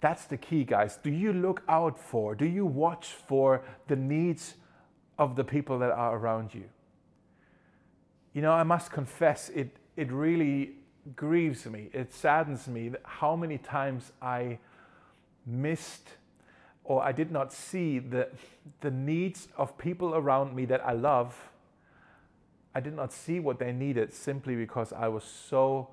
That's 0.00 0.24
the 0.24 0.36
key, 0.36 0.64
guys. 0.64 0.96
Do 0.96 1.10
you 1.10 1.32
look 1.32 1.62
out 1.68 1.98
for, 1.98 2.34
do 2.34 2.46
you 2.46 2.64
watch 2.64 3.08
for 3.08 3.62
the 3.86 3.96
needs 3.96 4.54
of 5.20 5.36
the 5.36 5.44
people 5.44 5.78
that 5.78 5.90
are 5.90 6.16
around 6.16 6.54
you. 6.54 6.64
You 8.32 8.40
know, 8.40 8.52
I 8.52 8.62
must 8.62 8.90
confess, 8.90 9.50
it, 9.50 9.76
it 9.94 10.10
really 10.10 10.72
grieves 11.14 11.66
me, 11.66 11.90
it 11.92 12.12
saddens 12.12 12.66
me 12.66 12.92
how 13.04 13.36
many 13.36 13.58
times 13.58 14.12
I 14.22 14.58
missed 15.46 16.08
or 16.84 17.04
I 17.04 17.12
did 17.12 17.30
not 17.30 17.52
see 17.52 17.98
the, 17.98 18.28
the 18.80 18.90
needs 18.90 19.48
of 19.58 19.76
people 19.76 20.14
around 20.14 20.56
me 20.56 20.64
that 20.64 20.84
I 20.84 20.92
love. 20.92 21.50
I 22.74 22.80
did 22.80 22.96
not 22.96 23.12
see 23.12 23.40
what 23.40 23.58
they 23.58 23.72
needed 23.72 24.14
simply 24.14 24.56
because 24.56 24.90
I 24.92 25.08
was 25.08 25.24
so 25.24 25.90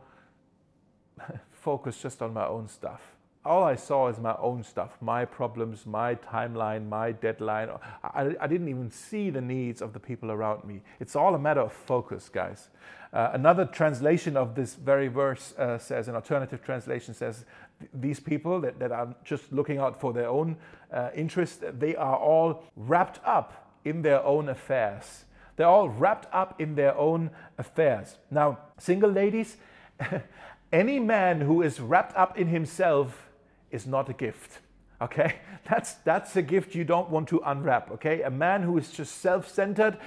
focused 1.52 2.02
just 2.02 2.22
on 2.22 2.34
my 2.34 2.48
own 2.48 2.70
stuff 2.70 3.17
all 3.48 3.64
I 3.64 3.76
saw 3.76 4.10
is 4.10 4.20
my 4.20 4.36
own 4.40 4.64
stuff, 4.64 4.98
my 5.02 5.26
problems, 5.26 5.86
my 5.86 6.16
timeline, 6.16 6.88
my 6.88 7.14
deadline. 7.14 7.70
I, 8.04 8.36
I, 8.40 8.48
didn't 8.48 8.68
even 8.68 8.92
see 8.92 9.30
the 9.30 9.42
needs 9.42 9.82
of 9.82 9.94
the 9.94 10.00
people 10.00 10.30
around 10.30 10.66
me. 10.66 10.82
It's 11.00 11.16
all 11.16 11.34
a 11.34 11.40
matter 11.40 11.62
of 11.62 11.74
focus, 11.74 12.30
guys. 12.30 12.70
Uh, 13.14 13.32
another 13.34 13.66
translation 13.66 14.36
of 14.36 14.56
this 14.56 14.76
very 14.76 15.08
verse 15.08 15.54
uh, 15.58 15.78
says, 15.78 16.08
an 16.08 16.16
alternative 16.16 16.64
translation 16.64 17.14
says, 17.14 17.46
these 17.94 18.20
people 18.20 18.60
that, 18.62 18.80
that 18.80 18.92
are 18.92 19.16
just 19.24 19.52
looking 19.52 19.78
out 19.78 20.00
for 20.00 20.14
their 20.14 20.28
own 20.28 20.58
uh, 20.92 21.10
interest, 21.16 21.64
they 21.80 21.96
are 21.96 22.18
all 22.18 22.64
wrapped 22.76 23.20
up 23.26 23.72
in 23.86 24.02
their 24.02 24.24
own 24.24 24.50
affairs. 24.50 25.24
They're 25.56 25.68
all 25.68 25.90
wrapped 25.90 26.28
up 26.34 26.60
in 26.60 26.76
their 26.76 26.96
own 26.98 27.32
affairs. 27.58 28.18
Now, 28.30 28.60
single 28.78 29.10
ladies, 29.10 29.58
any 30.72 31.00
man 31.00 31.42
who 31.42 31.62
is 31.62 31.80
wrapped 31.80 32.16
up 32.16 32.38
in 32.38 32.48
himself 32.48 33.27
is 33.72 33.86
not 33.86 34.10
a 34.10 34.14
gift. 34.14 34.60
Okay? 35.02 35.36
That's 35.70 35.96
that's 36.06 36.36
a 36.38 36.42
gift 36.42 36.76
you 36.76 36.86
don't 36.86 37.10
want 37.10 37.28
to 37.30 37.42
unwrap, 37.46 37.92
okay? 37.92 38.22
A 38.22 38.30
man 38.30 38.64
who 38.64 38.78
is 38.78 38.90
just 38.90 39.18
self-centered, 39.20 39.98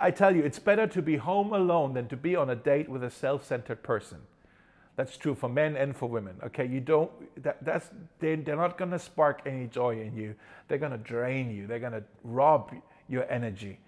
I 0.00 0.12
tell 0.12 0.36
you, 0.36 0.44
it's 0.44 0.60
better 0.60 0.86
to 0.86 1.02
be 1.02 1.16
home 1.16 1.52
alone 1.52 1.94
than 1.94 2.06
to 2.08 2.16
be 2.16 2.36
on 2.36 2.50
a 2.50 2.54
date 2.54 2.88
with 2.88 3.02
a 3.02 3.10
self-centered 3.10 3.82
person. 3.82 4.18
That's 4.94 5.16
true 5.16 5.34
for 5.34 5.48
men 5.48 5.76
and 5.76 5.96
for 5.96 6.08
women. 6.08 6.36
Okay, 6.46 6.66
you 6.66 6.80
don't. 6.80 7.10
That, 7.42 7.64
that's 7.64 7.90
they, 8.20 8.36
they're 8.36 8.56
not 8.56 8.78
going 8.78 8.92
to 8.92 8.98
spark 8.98 9.42
any 9.44 9.66
joy 9.66 10.00
in 10.00 10.16
you. 10.16 10.34
They're 10.68 10.78
going 10.78 10.92
to 10.92 10.98
drain 10.98 11.50
you. 11.50 11.66
They're 11.66 11.78
going 11.80 11.92
to 11.92 12.02
rob 12.22 12.72
your 13.08 13.24
energy. 13.30 13.78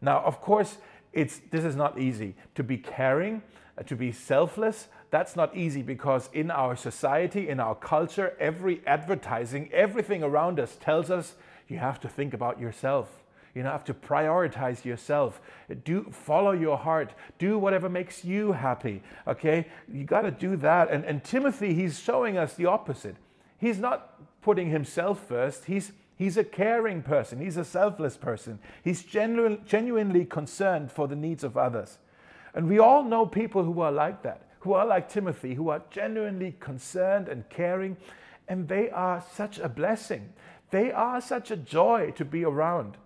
Now, 0.00 0.20
of 0.20 0.40
course, 0.40 0.78
it's 1.12 1.40
this 1.50 1.64
is 1.64 1.76
not 1.76 1.98
easy 1.98 2.34
to 2.54 2.62
be 2.62 2.76
caring, 2.76 3.42
uh, 3.78 3.82
to 3.84 3.96
be 3.96 4.12
selfless, 4.12 4.88
that's 5.10 5.36
not 5.36 5.56
easy 5.56 5.82
because 5.82 6.28
in 6.32 6.50
our 6.50 6.76
society, 6.76 7.48
in 7.48 7.60
our 7.60 7.74
culture, 7.74 8.34
every 8.38 8.82
advertising, 8.86 9.70
everything 9.72 10.22
around 10.22 10.60
us 10.60 10.76
tells 10.80 11.10
us 11.10 11.34
you 11.66 11.78
have 11.78 12.00
to 12.00 12.08
think 12.08 12.34
about 12.34 12.60
yourself. 12.60 13.22
You 13.54 13.62
have 13.64 13.84
to 13.84 13.94
prioritize 13.94 14.84
yourself. 14.84 15.40
Do 15.84 16.06
follow 16.12 16.52
your 16.52 16.78
heart. 16.78 17.14
Do 17.38 17.58
whatever 17.58 17.88
makes 17.88 18.24
you 18.24 18.52
happy. 18.52 19.02
Okay? 19.26 19.66
You 19.92 20.04
got 20.04 20.22
to 20.22 20.30
do 20.30 20.56
that. 20.56 20.90
And, 20.90 21.04
and 21.04 21.24
Timothy, 21.24 21.74
he's 21.74 21.98
showing 21.98 22.36
us 22.36 22.54
the 22.54 22.66
opposite. 22.66 23.16
He's 23.58 23.78
not 23.78 24.42
putting 24.42 24.70
himself 24.70 25.26
first. 25.26 25.64
He's 25.64 25.92
He's 26.18 26.36
a 26.36 26.42
caring 26.42 27.02
person. 27.02 27.40
He's 27.40 27.56
a 27.56 27.64
selfless 27.64 28.16
person. 28.16 28.58
He's 28.82 29.04
genu- 29.04 29.58
genuinely 29.64 30.24
concerned 30.24 30.90
for 30.90 31.06
the 31.06 31.14
needs 31.14 31.44
of 31.44 31.56
others. 31.56 31.98
And 32.54 32.68
we 32.68 32.80
all 32.80 33.04
know 33.04 33.24
people 33.24 33.62
who 33.62 33.80
are 33.80 33.92
like 33.92 34.24
that 34.24 34.47
who 34.60 34.72
are 34.72 34.86
like 34.86 35.08
Timothy, 35.08 35.54
who 35.54 35.68
are 35.68 35.82
genuinely 35.90 36.56
concerned 36.60 37.28
and 37.28 37.48
caring, 37.48 37.96
and 38.48 38.68
they 38.68 38.90
are 38.90 39.24
such 39.32 39.58
a 39.58 39.68
blessing. 39.68 40.32
They 40.70 40.92
are 40.92 41.20
such 41.20 41.50
a 41.50 41.56
joy 41.56 42.12
to 42.16 42.24
be 42.24 42.44
around. 42.44 42.96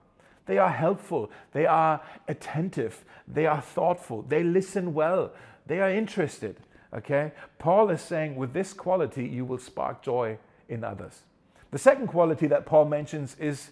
They 0.47 0.59
are 0.59 0.71
helpful, 0.71 1.31
they 1.53 1.67
are 1.67 2.01
attentive, 2.27 3.05
they 3.29 3.47
are 3.47 3.61
thoughtful, 3.61 4.23
they 4.23 4.43
listen 4.43 4.93
well, 4.93 5.33
they 5.67 5.81
are 5.81 5.91
interested. 5.91 6.57
Okay? 6.93 7.33
Paul 7.59 7.91
is 7.91 8.01
saying 8.01 8.37
with 8.37 8.53
this 8.53 8.73
quality, 8.73 9.25
you 9.25 9.45
will 9.45 9.59
spark 9.59 10.03
joy 10.03 10.39
in 10.69 10.83
others. 10.83 11.23
The 11.71 11.79
second 11.79 12.09
quality 12.09 12.47
that 12.49 12.67
Paul 12.67 12.87
mentions 12.87 13.37
is 13.39 13.71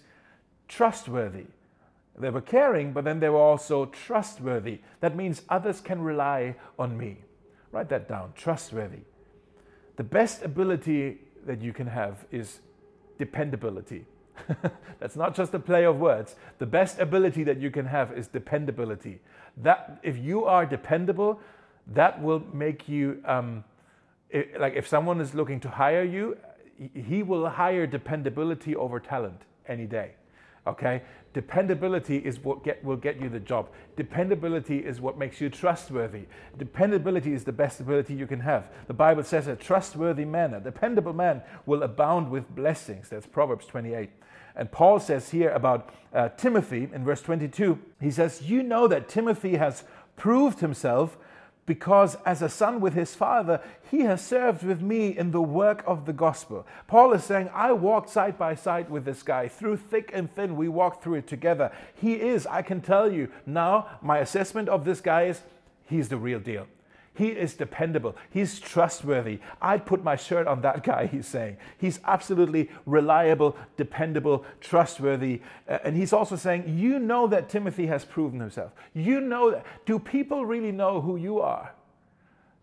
trustworthy. 0.67 1.45
They 2.17 2.29
were 2.29 2.41
caring, 2.41 2.93
but 2.93 3.03
then 3.03 3.19
they 3.19 3.29
were 3.29 3.37
also 3.37 3.85
trustworthy. 3.85 4.79
That 5.01 5.15
means 5.15 5.43
others 5.49 5.81
can 5.81 6.01
rely 6.01 6.55
on 6.79 6.97
me. 6.97 7.17
Write 7.71 7.89
that 7.89 8.07
down 8.07 8.33
trustworthy. 8.35 9.01
The 9.95 10.03
best 10.03 10.43
ability 10.43 11.19
that 11.45 11.61
you 11.61 11.73
can 11.73 11.87
have 11.87 12.25
is 12.31 12.59
dependability. 13.17 14.05
That's 14.99 15.15
not 15.15 15.35
just 15.35 15.53
a 15.53 15.59
play 15.59 15.85
of 15.85 15.97
words. 15.99 16.35
The 16.59 16.65
best 16.65 16.99
ability 16.99 17.43
that 17.45 17.59
you 17.59 17.71
can 17.71 17.85
have 17.85 18.11
is 18.11 18.27
dependability. 18.27 19.19
That 19.57 19.99
if 20.03 20.17
you 20.17 20.45
are 20.45 20.65
dependable, 20.65 21.39
that 21.87 22.21
will 22.21 22.43
make 22.53 22.87
you 22.87 23.21
um, 23.25 23.63
it, 24.29 24.59
like 24.59 24.73
if 24.75 24.87
someone 24.87 25.19
is 25.19 25.35
looking 25.35 25.59
to 25.61 25.69
hire 25.69 26.03
you, 26.03 26.37
he 26.93 27.21
will 27.21 27.47
hire 27.47 27.85
dependability 27.85 28.75
over 28.75 28.99
talent 28.99 29.41
any 29.67 29.85
day. 29.85 30.11
Okay, 30.65 31.01
dependability 31.33 32.17
is 32.17 32.39
what 32.39 32.63
get, 32.63 32.83
will 32.83 32.97
get 32.97 33.21
you 33.21 33.29
the 33.29 33.39
job. 33.39 33.69
Dependability 33.95 34.79
is 34.79 34.99
what 34.99 35.17
makes 35.17 35.39
you 35.39 35.49
trustworthy. 35.49 36.25
Dependability 36.57 37.33
is 37.33 37.43
the 37.43 37.51
best 37.51 37.79
ability 37.79 38.13
you 38.13 38.27
can 38.27 38.41
have. 38.41 38.69
The 38.87 38.93
Bible 38.93 39.23
says 39.23 39.47
a 39.47 39.55
trustworthy 39.55 40.25
man, 40.25 40.53
a 40.53 40.59
dependable 40.59 41.13
man, 41.13 41.41
will 41.65 41.83
abound 41.83 42.29
with 42.29 42.53
blessings. 42.53 43.09
That's 43.09 43.25
Proverbs 43.25 43.65
28. 43.65 44.09
And 44.55 44.71
Paul 44.71 44.99
says 44.99 45.29
here 45.29 45.51
about 45.51 45.89
uh, 46.13 46.29
Timothy 46.29 46.89
in 46.93 47.05
verse 47.05 47.21
22, 47.21 47.79
he 48.01 48.11
says, 48.11 48.41
You 48.41 48.63
know 48.63 48.87
that 48.87 49.07
Timothy 49.07 49.55
has 49.55 49.83
proved 50.17 50.59
himself 50.59 51.17
because 51.65 52.15
as 52.25 52.41
a 52.41 52.49
son 52.49 52.81
with 52.81 52.93
his 52.93 53.15
father, 53.15 53.61
he 53.89 54.01
has 54.01 54.25
served 54.25 54.63
with 54.63 54.81
me 54.81 55.15
in 55.17 55.31
the 55.31 55.41
work 55.41 55.83
of 55.85 56.05
the 56.05 56.13
gospel. 56.13 56.65
Paul 56.87 57.13
is 57.13 57.23
saying, 57.23 57.49
I 57.53 57.71
walked 57.71 58.09
side 58.09 58.37
by 58.37 58.55
side 58.55 58.89
with 58.89 59.05
this 59.05 59.23
guy 59.23 59.47
through 59.47 59.77
thick 59.77 60.11
and 60.13 60.33
thin. 60.33 60.55
We 60.55 60.67
walked 60.67 61.03
through 61.03 61.15
it 61.15 61.27
together. 61.27 61.71
He 61.93 62.13
is, 62.13 62.47
I 62.47 62.61
can 62.61 62.81
tell 62.81 63.11
you 63.11 63.29
now, 63.45 63.87
my 64.01 64.19
assessment 64.19 64.69
of 64.69 64.85
this 64.85 65.01
guy 65.01 65.23
is 65.23 65.41
he's 65.85 66.09
the 66.09 66.17
real 66.17 66.39
deal. 66.39 66.67
He 67.13 67.27
is 67.27 67.55
dependable. 67.55 68.15
He's 68.29 68.59
trustworthy. 68.59 69.39
I'd 69.61 69.85
put 69.85 70.03
my 70.03 70.15
shirt 70.15 70.47
on 70.47 70.61
that 70.61 70.83
guy, 70.91 71.07
he's 71.07 71.27
saying. 71.27 71.57
He's 71.77 71.99
absolutely 72.05 72.69
reliable, 72.85 73.57
dependable, 73.75 74.45
trustworthy. 74.61 75.41
Uh, 75.67 75.79
and 75.83 75.97
he's 75.97 76.13
also 76.13 76.35
saying, 76.35 76.77
You 76.77 76.99
know 76.99 77.27
that 77.27 77.49
Timothy 77.49 77.87
has 77.87 78.05
proven 78.05 78.39
himself. 78.39 78.71
You 78.93 79.19
know 79.19 79.51
that. 79.51 79.65
Do 79.85 79.99
people 79.99 80.45
really 80.45 80.71
know 80.71 81.01
who 81.01 81.17
you 81.17 81.41
are? 81.41 81.73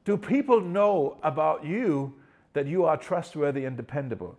Do 0.04 0.16
people 0.16 0.62
know 0.62 1.18
about 1.22 1.64
you 1.66 2.14
that 2.54 2.66
you 2.66 2.86
are 2.86 2.96
trustworthy 2.96 3.66
and 3.66 3.76
dependable? 3.76 4.38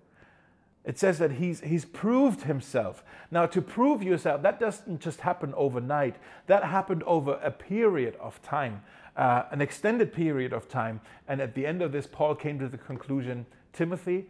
It 0.83 0.97
says 0.97 1.19
that 1.19 1.33
he's, 1.33 1.59
he's 1.59 1.85
proved 1.85 2.43
himself. 2.43 3.03
Now, 3.29 3.45
to 3.45 3.61
prove 3.61 4.01
yourself, 4.01 4.41
that 4.41 4.59
doesn't 4.59 5.01
just 5.01 5.21
happen 5.21 5.53
overnight, 5.55 6.15
that 6.47 6.63
happened 6.63 7.03
over 7.03 7.33
a 7.43 7.51
period 7.51 8.15
of 8.19 8.41
time 8.41 8.81
uh, 9.19 9.43
an 9.51 9.61
extended 9.61 10.13
period 10.13 10.53
of 10.53 10.69
time. 10.69 11.01
And 11.27 11.41
at 11.41 11.53
the 11.53 11.67
end 11.67 11.81
of 11.81 11.91
this, 11.91 12.07
Paul 12.07 12.33
came 12.35 12.57
to 12.59 12.69
the 12.69 12.77
conclusion 12.77 13.45
Timothy, 13.73 14.25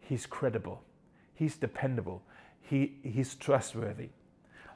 he's 0.00 0.26
credible, 0.26 0.82
he's 1.34 1.56
dependable, 1.56 2.22
he, 2.62 2.94
he's 3.02 3.34
trustworthy. 3.34 4.08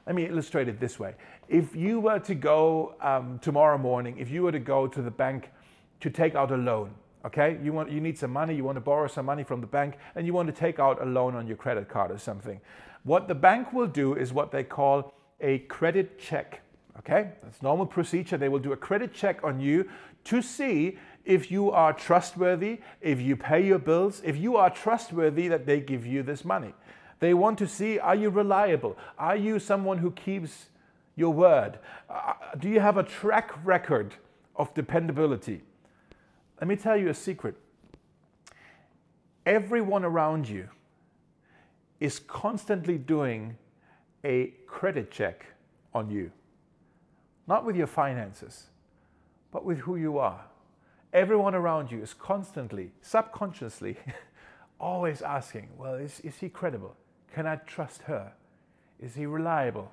Let 0.05 0.15
me 0.15 0.25
illustrate 0.25 0.69
it 0.69 0.79
this 0.79 0.99
way. 0.99 1.15
If 1.49 1.75
you 1.75 1.99
were 1.99 2.19
to 2.19 2.35
go 2.35 2.95
um, 3.01 3.39
tomorrow 3.39 3.77
morning, 3.77 4.17
if 4.17 4.29
you 4.29 4.43
were 4.43 4.53
to 4.53 4.59
go 4.59 4.87
to 4.87 5.01
the 5.01 5.11
bank 5.11 5.49
to 5.99 6.09
take 6.09 6.35
out 6.35 6.51
a 6.51 6.55
loan, 6.55 6.91
okay, 7.25 7.57
you, 7.61 7.73
want, 7.73 7.91
you 7.91 7.99
need 7.99 8.17
some 8.17 8.31
money, 8.31 8.55
you 8.55 8.63
want 8.63 8.77
to 8.77 8.81
borrow 8.81 9.07
some 9.07 9.25
money 9.25 9.43
from 9.43 9.59
the 9.59 9.67
bank, 9.67 9.95
and 10.15 10.25
you 10.25 10.33
want 10.33 10.47
to 10.47 10.53
take 10.53 10.79
out 10.79 11.01
a 11.01 11.05
loan 11.05 11.35
on 11.35 11.47
your 11.47 11.57
credit 11.57 11.89
card 11.89 12.11
or 12.11 12.19
something. 12.19 12.61
What 13.03 13.27
the 13.27 13.35
bank 13.35 13.73
will 13.73 13.87
do 13.87 14.13
is 14.13 14.31
what 14.31 14.51
they 14.51 14.63
call 14.63 15.13
a 15.41 15.59
credit 15.59 16.19
check. 16.19 16.61
Okay, 16.99 17.29
that's 17.43 17.61
normal 17.61 17.85
procedure. 17.85 18.37
They 18.37 18.49
will 18.49 18.59
do 18.59 18.73
a 18.73 18.77
credit 18.77 19.13
check 19.13 19.43
on 19.43 19.59
you 19.59 19.89
to 20.25 20.41
see 20.41 20.97
if 21.25 21.51
you 21.51 21.71
are 21.71 21.93
trustworthy, 21.93 22.79
if 23.01 23.21
you 23.21 23.35
pay 23.35 23.65
your 23.65 23.79
bills, 23.79 24.21
if 24.23 24.37
you 24.37 24.57
are 24.57 24.69
trustworthy 24.69 25.47
that 25.47 25.65
they 25.65 25.79
give 25.79 26.05
you 26.05 26.23
this 26.23 26.43
money. 26.43 26.73
They 27.19 27.33
want 27.33 27.57
to 27.59 27.67
see 27.67 27.99
are 27.99 28.15
you 28.15 28.29
reliable? 28.29 28.97
Are 29.17 29.35
you 29.35 29.59
someone 29.59 29.97
who 29.99 30.11
keeps 30.11 30.67
your 31.15 31.33
word? 31.33 31.79
Uh, 32.09 32.33
do 32.59 32.69
you 32.69 32.79
have 32.79 32.97
a 32.97 33.03
track 33.03 33.53
record 33.63 34.15
of 34.55 34.73
dependability? 34.73 35.61
Let 36.59 36.67
me 36.67 36.75
tell 36.75 36.97
you 36.97 37.09
a 37.09 37.13
secret. 37.13 37.55
Everyone 39.45 40.03
around 40.03 40.49
you 40.49 40.69
is 41.99 42.19
constantly 42.19 42.97
doing 42.97 43.57
a 44.23 44.53
credit 44.67 45.11
check 45.11 45.45
on 45.93 46.09
you 46.09 46.31
not 47.47 47.65
with 47.65 47.75
your 47.75 47.87
finances, 47.87 48.67
but 49.51 49.63
with 49.63 49.79
who 49.79 49.95
you 49.95 50.17
are. 50.17 50.45
Everyone 51.13 51.55
around 51.55 51.91
you 51.91 52.01
is 52.01 52.13
constantly, 52.13 52.91
subconsciously, 53.01 53.97
always 54.79 55.21
asking, 55.21 55.69
well, 55.77 55.95
is, 55.95 56.19
is 56.19 56.37
he 56.37 56.49
credible? 56.49 56.95
Can 57.33 57.47
I 57.47 57.55
trust 57.55 58.03
her? 58.03 58.33
Is 58.99 59.15
he 59.15 59.25
reliable? 59.25 59.91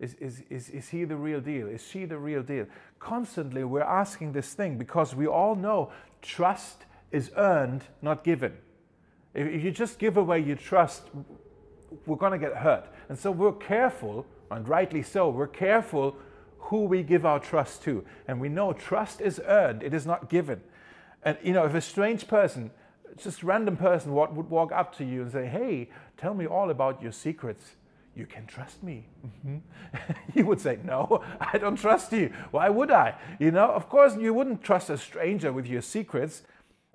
Is, 0.00 0.14
is, 0.14 0.42
is, 0.50 0.70
is 0.70 0.88
he 0.88 1.04
the 1.04 1.16
real 1.16 1.40
deal? 1.40 1.68
Is 1.68 1.86
she 1.86 2.04
the 2.04 2.18
real 2.18 2.42
deal? 2.42 2.66
Constantly, 2.98 3.64
we're 3.64 3.82
asking 3.82 4.32
this 4.32 4.54
thing 4.54 4.76
because 4.76 5.14
we 5.14 5.26
all 5.26 5.54
know 5.54 5.92
trust 6.22 6.86
is 7.12 7.30
earned, 7.36 7.84
not 8.02 8.24
given. 8.24 8.54
If, 9.34 9.46
if 9.46 9.62
you 9.62 9.70
just 9.70 9.98
give 9.98 10.16
away 10.16 10.40
your 10.40 10.56
trust, 10.56 11.02
we're 12.06 12.16
going 12.16 12.32
to 12.32 12.38
get 12.38 12.56
hurt. 12.56 12.86
And 13.08 13.18
so 13.18 13.30
we're 13.30 13.52
careful, 13.52 14.26
and 14.50 14.68
rightly 14.68 15.02
so, 15.02 15.28
we're 15.28 15.46
careful 15.46 16.16
who 16.74 16.86
we 16.86 17.04
give 17.04 17.24
our 17.24 17.38
trust 17.38 17.84
to. 17.84 18.04
And 18.26 18.40
we 18.40 18.48
know 18.48 18.72
trust 18.72 19.20
is 19.20 19.40
earned, 19.46 19.84
it 19.84 19.94
is 19.94 20.06
not 20.06 20.28
given. 20.28 20.60
And 21.22 21.38
you 21.40 21.52
know, 21.52 21.64
if 21.64 21.74
a 21.74 21.80
strange 21.80 22.26
person, 22.26 22.72
just 23.16 23.44
random 23.44 23.76
person 23.76 24.12
what 24.12 24.34
would 24.34 24.50
walk 24.50 24.72
up 24.72 24.96
to 24.96 25.04
you 25.04 25.22
and 25.22 25.30
say, 25.30 25.46
Hey, 25.46 25.90
tell 26.16 26.34
me 26.34 26.46
all 26.46 26.70
about 26.70 27.00
your 27.00 27.12
secrets 27.12 27.76
you 28.16 28.26
can 28.26 28.46
trust 28.46 28.80
me. 28.82 29.06
Mm-hmm. 29.26 29.56
you 30.38 30.46
would 30.46 30.60
say, 30.60 30.78
No, 30.84 31.22
I 31.40 31.58
don't 31.58 31.76
trust 31.76 32.12
you. 32.12 32.32
Why 32.50 32.68
would 32.68 32.90
I? 32.90 33.14
You 33.38 33.52
know, 33.52 33.70
of 33.70 33.88
course, 33.88 34.16
you 34.16 34.34
wouldn't 34.34 34.62
trust 34.62 34.90
a 34.90 34.98
stranger 34.98 35.52
with 35.52 35.66
your 35.66 35.82
secrets. 35.82 36.42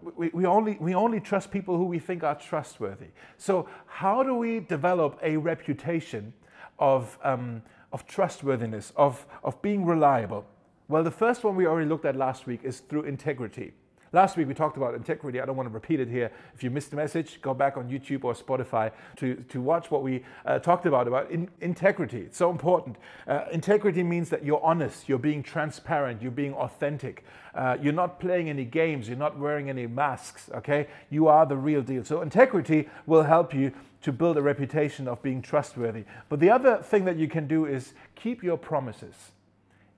We, 0.01 0.29
we, 0.33 0.45
only, 0.45 0.77
we 0.79 0.93
only 0.93 1.21
trust 1.21 1.51
people 1.51 1.77
who 1.77 1.85
we 1.85 1.99
think 1.99 2.23
are 2.23 2.35
trustworthy. 2.35 3.11
So, 3.37 3.69
how 3.85 4.23
do 4.23 4.33
we 4.35 4.59
develop 4.59 5.19
a 5.21 5.35
reputation 5.37 6.33
of, 6.79 7.17
um, 7.23 7.61
of 7.91 8.05
trustworthiness, 8.05 8.93
of, 8.95 9.25
of 9.43 9.61
being 9.61 9.85
reliable? 9.85 10.45
Well, 10.87 11.03
the 11.03 11.11
first 11.11 11.43
one 11.43 11.55
we 11.55 11.67
already 11.67 11.87
looked 11.87 12.05
at 12.05 12.15
last 12.15 12.47
week 12.47 12.61
is 12.63 12.79
through 12.79 13.03
integrity. 13.03 13.73
Last 14.11 14.37
week 14.37 14.47
we 14.47 14.55
talked 14.55 14.75
about 14.75 14.95
integrity. 14.95 15.39
I 15.39 15.45
don't 15.45 15.55
want 15.55 15.69
to 15.69 15.73
repeat 15.73 15.99
it 15.99 16.07
here. 16.07 16.31
If 16.55 16.63
you 16.63 16.71
missed 16.71 16.89
the 16.89 16.95
message, 16.95 17.39
go 17.43 17.53
back 17.53 17.77
on 17.77 17.87
YouTube 17.87 18.23
or 18.23 18.33
Spotify 18.33 18.91
to, 19.17 19.35
to 19.35 19.61
watch 19.61 19.91
what 19.91 20.01
we 20.01 20.23
uh, 20.47 20.57
talked 20.57 20.87
about 20.87 21.07
about 21.07 21.29
in, 21.29 21.47
integrity. 21.61 22.21
It's 22.21 22.37
so 22.37 22.49
important. 22.49 22.97
Uh, 23.27 23.45
integrity 23.51 24.01
means 24.01 24.29
that 24.29 24.43
you're 24.43 24.63
honest, 24.63 25.07
you're 25.07 25.19
being 25.19 25.43
transparent, 25.43 26.23
you're 26.23 26.31
being 26.31 26.55
authentic. 26.55 27.23
Uh, 27.53 27.77
you're 27.79 27.93
not 27.93 28.19
playing 28.19 28.49
any 28.49 28.65
games, 28.65 29.07
you're 29.07 29.17
not 29.17 29.37
wearing 29.37 29.69
any 29.69 29.85
masks, 29.85 30.49
okay? 30.55 30.87
You 31.11 31.27
are 31.27 31.45
the 31.45 31.57
real 31.57 31.83
deal. 31.83 32.03
So 32.03 32.21
integrity 32.21 32.89
will 33.05 33.23
help 33.23 33.53
you 33.53 33.73
to 34.01 34.11
build 34.11 34.37
a 34.37 34.41
reputation 34.41 35.07
of 35.07 35.21
being 35.21 35.41
trustworthy. 35.41 36.05
But 36.29 36.39
the 36.39 36.49
other 36.49 36.77
thing 36.77 37.05
that 37.05 37.17
you 37.17 37.27
can 37.27 37.47
do 37.47 37.65
is 37.65 37.93
keep 38.15 38.43
your 38.43 38.57
promises. 38.57 39.31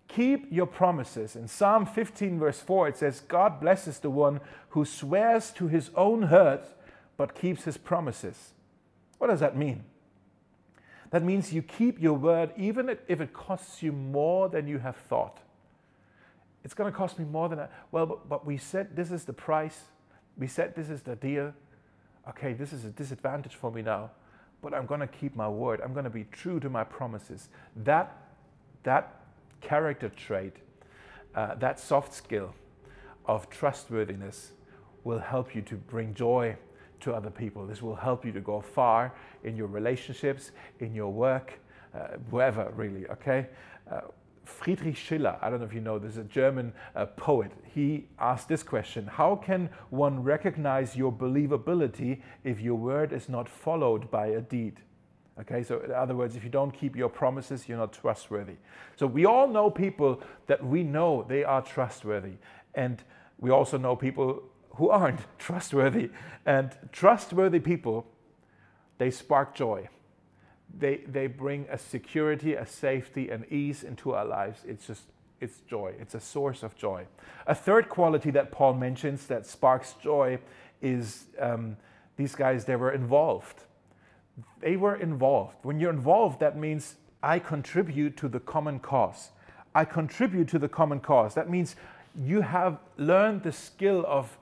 Keep 0.08 0.52
your 0.52 0.66
promises. 0.66 1.36
In 1.36 1.48
Psalm 1.48 1.86
15, 1.86 2.40
verse 2.40 2.60
4, 2.60 2.90
it 2.90 2.98
says, 2.98 3.22
God 3.22 3.62
blesses 3.62 4.00
the 4.00 4.10
one 4.10 4.42
who 4.70 4.84
swears 4.84 5.52
to 5.52 5.68
his 5.68 5.92
own 5.96 6.24
hurt 6.24 6.66
but 7.16 7.36
keeps 7.36 7.64
his 7.64 7.78
promises. 7.78 8.54
What 9.20 9.28
does 9.28 9.40
that 9.42 9.56
mean? 9.56 9.84
That 11.12 11.24
means 11.24 11.54
you 11.54 11.62
keep 11.62 12.02
your 12.02 12.14
word 12.14 12.52
even 12.58 12.90
if 13.08 13.22
it 13.22 13.34
costs 13.34 13.84
you 13.84 13.92
more 13.92 14.50
than 14.50 14.68
you 14.68 14.80
have 14.80 14.96
thought. 14.96 15.38
It's 16.64 16.74
going 16.74 16.92
to 16.92 16.98
cost 16.98 17.20
me 17.20 17.26
more 17.26 17.50
than 17.50 17.60
that. 17.60 17.72
Well, 17.92 18.06
but, 18.06 18.30
but 18.30 18.46
we 18.46 18.58
said 18.58 18.96
this 18.96 19.12
is 19.12 19.26
the 19.26 19.34
price. 19.34 19.82
We 20.38 20.48
said 20.48 20.76
this 20.76 20.90
is 20.90 21.02
the 21.02 21.16
deal. 21.16 21.54
Okay, 22.32 22.54
this 22.54 22.72
is 22.72 22.86
a 22.86 22.90
disadvantage 22.90 23.56
for 23.56 23.72
me 23.72 23.82
now, 23.82 24.10
but 24.62 24.74
I'm 24.74 24.86
going 24.86 25.02
to 25.02 25.08
keep 25.08 25.36
my 25.36 25.50
word. 25.50 25.82
I'm 25.82 25.92
going 25.92 26.06
to 26.06 26.10
be 26.10 26.26
true 26.32 26.62
to 26.62 26.70
my 26.70 26.86
promises. 26.86 27.50
That, 27.76 28.16
that 28.84 29.20
character 29.60 30.08
trait, 30.08 30.54
uh, 31.36 31.56
that 31.56 31.78
soft 31.78 32.14
skill 32.14 32.56
of 33.26 33.50
trustworthiness 33.50 34.54
will 35.04 35.20
help 35.20 35.54
you 35.54 35.62
to 35.64 35.76
bring 35.76 36.14
joy 36.14 36.56
to 37.02 37.14
other 37.14 37.30
people. 37.30 37.68
This 37.68 37.82
will 37.82 37.96
help 37.96 38.24
you 38.26 38.32
to 38.32 38.40
go 38.40 38.62
far 38.62 39.14
in 39.44 39.58
your 39.58 39.68
relationships, 39.68 40.52
in 40.80 40.96
your 40.96 41.12
work, 41.12 41.60
uh, 41.94 42.16
wherever 42.30 42.72
really, 42.78 43.08
okay? 43.10 43.48
Uh, 43.92 44.02
Friedrich 44.52 44.96
Schiller, 44.96 45.38
I 45.42 45.50
don't 45.50 45.60
know 45.60 45.66
if 45.66 45.74
you 45.74 45.82
know, 45.82 45.98
this 45.98 46.12
is 46.12 46.18
a 46.18 46.24
German 46.24 46.74
uh, 46.96 47.06
poet. 47.06 47.52
He 47.74 48.08
asked 48.20 48.48
this 48.48 48.64
question 48.64 49.08
How 49.08 49.36
can 49.36 49.70
one 49.90 50.22
recognize 50.22 50.96
your 50.96 51.12
believability 51.12 52.22
if 52.44 52.60
your 52.60 52.76
word 52.76 53.14
is 53.14 53.30
not 53.30 53.50
followed 53.50 54.12
by 54.12 54.28
a 54.28 54.42
deed? 54.42 54.82
Okay, 55.40 55.64
so 55.64 55.80
in 55.80 55.92
other 55.92 56.16
words, 56.16 56.36
if 56.36 56.44
you 56.44 56.50
don't 56.50 56.72
keep 56.72 56.96
your 56.96 57.10
promises, 57.10 57.68
you're 57.68 57.78
not 57.78 57.94
trustworthy. 57.94 58.58
So 58.98 59.08
we 59.08 59.26
all 59.26 59.48
know 59.48 59.70
people 59.72 60.22
that 60.48 60.64
we 60.64 60.84
know 60.84 61.26
they 61.28 61.44
are 61.44 61.62
trustworthy. 61.62 62.34
And 62.76 63.02
we 63.40 63.50
also 63.50 63.78
know 63.78 63.96
people 63.96 64.44
who 64.76 64.90
aren't 64.90 65.22
trustworthy. 65.40 66.12
And 66.46 66.78
trustworthy 66.92 67.60
people, 67.60 68.06
they 68.98 69.10
spark 69.10 69.56
joy. 69.56 69.90
They, 70.78 70.98
they 71.08 71.28
bring 71.28 71.68
a 71.70 71.78
security, 71.78 72.56
a 72.56 72.66
safety, 72.66 73.30
and 73.30 73.46
ease 73.52 73.84
into 73.84 74.14
our 74.14 74.26
lives. 74.26 74.62
It's 74.66 74.88
just, 74.88 75.04
it's 75.40 75.60
joy. 75.62 75.94
It's 76.00 76.16
a 76.16 76.20
source 76.20 76.64
of 76.64 76.76
joy. 76.76 77.06
A 77.48 77.56
third 77.56 77.90
quality 77.90 78.32
that 78.32 78.52
Paul 78.52 78.74
mentions 78.76 79.28
that 79.28 79.46
sparks 79.46 79.96
joy 80.02 80.40
is 80.82 81.26
um, 81.40 81.78
these 82.16 82.36
guys, 82.36 82.66
they 82.66 82.76
were 82.76 82.92
involved 82.92 83.64
they 84.60 84.78
were 84.78 84.96
involved. 84.96 85.58
When 85.64 85.80
you're 85.80 85.92
involved, 85.92 86.40
that 86.40 86.58
means 86.58 86.96
I 87.22 87.40
contribute 87.40 88.18
to 88.18 88.28
the 88.28 88.40
common 88.40 88.80
cause. 88.80 89.32
I 89.74 89.86
contribute 89.86 90.48
to 90.50 90.60
the 90.60 90.70
common 90.70 91.00
cause. 91.00 91.34
That 91.34 91.50
means 91.50 91.76
you 92.16 92.42
have 92.42 92.80
learned 92.98 93.44
the 93.44 93.52
skill 93.52 94.06
of 94.08 94.38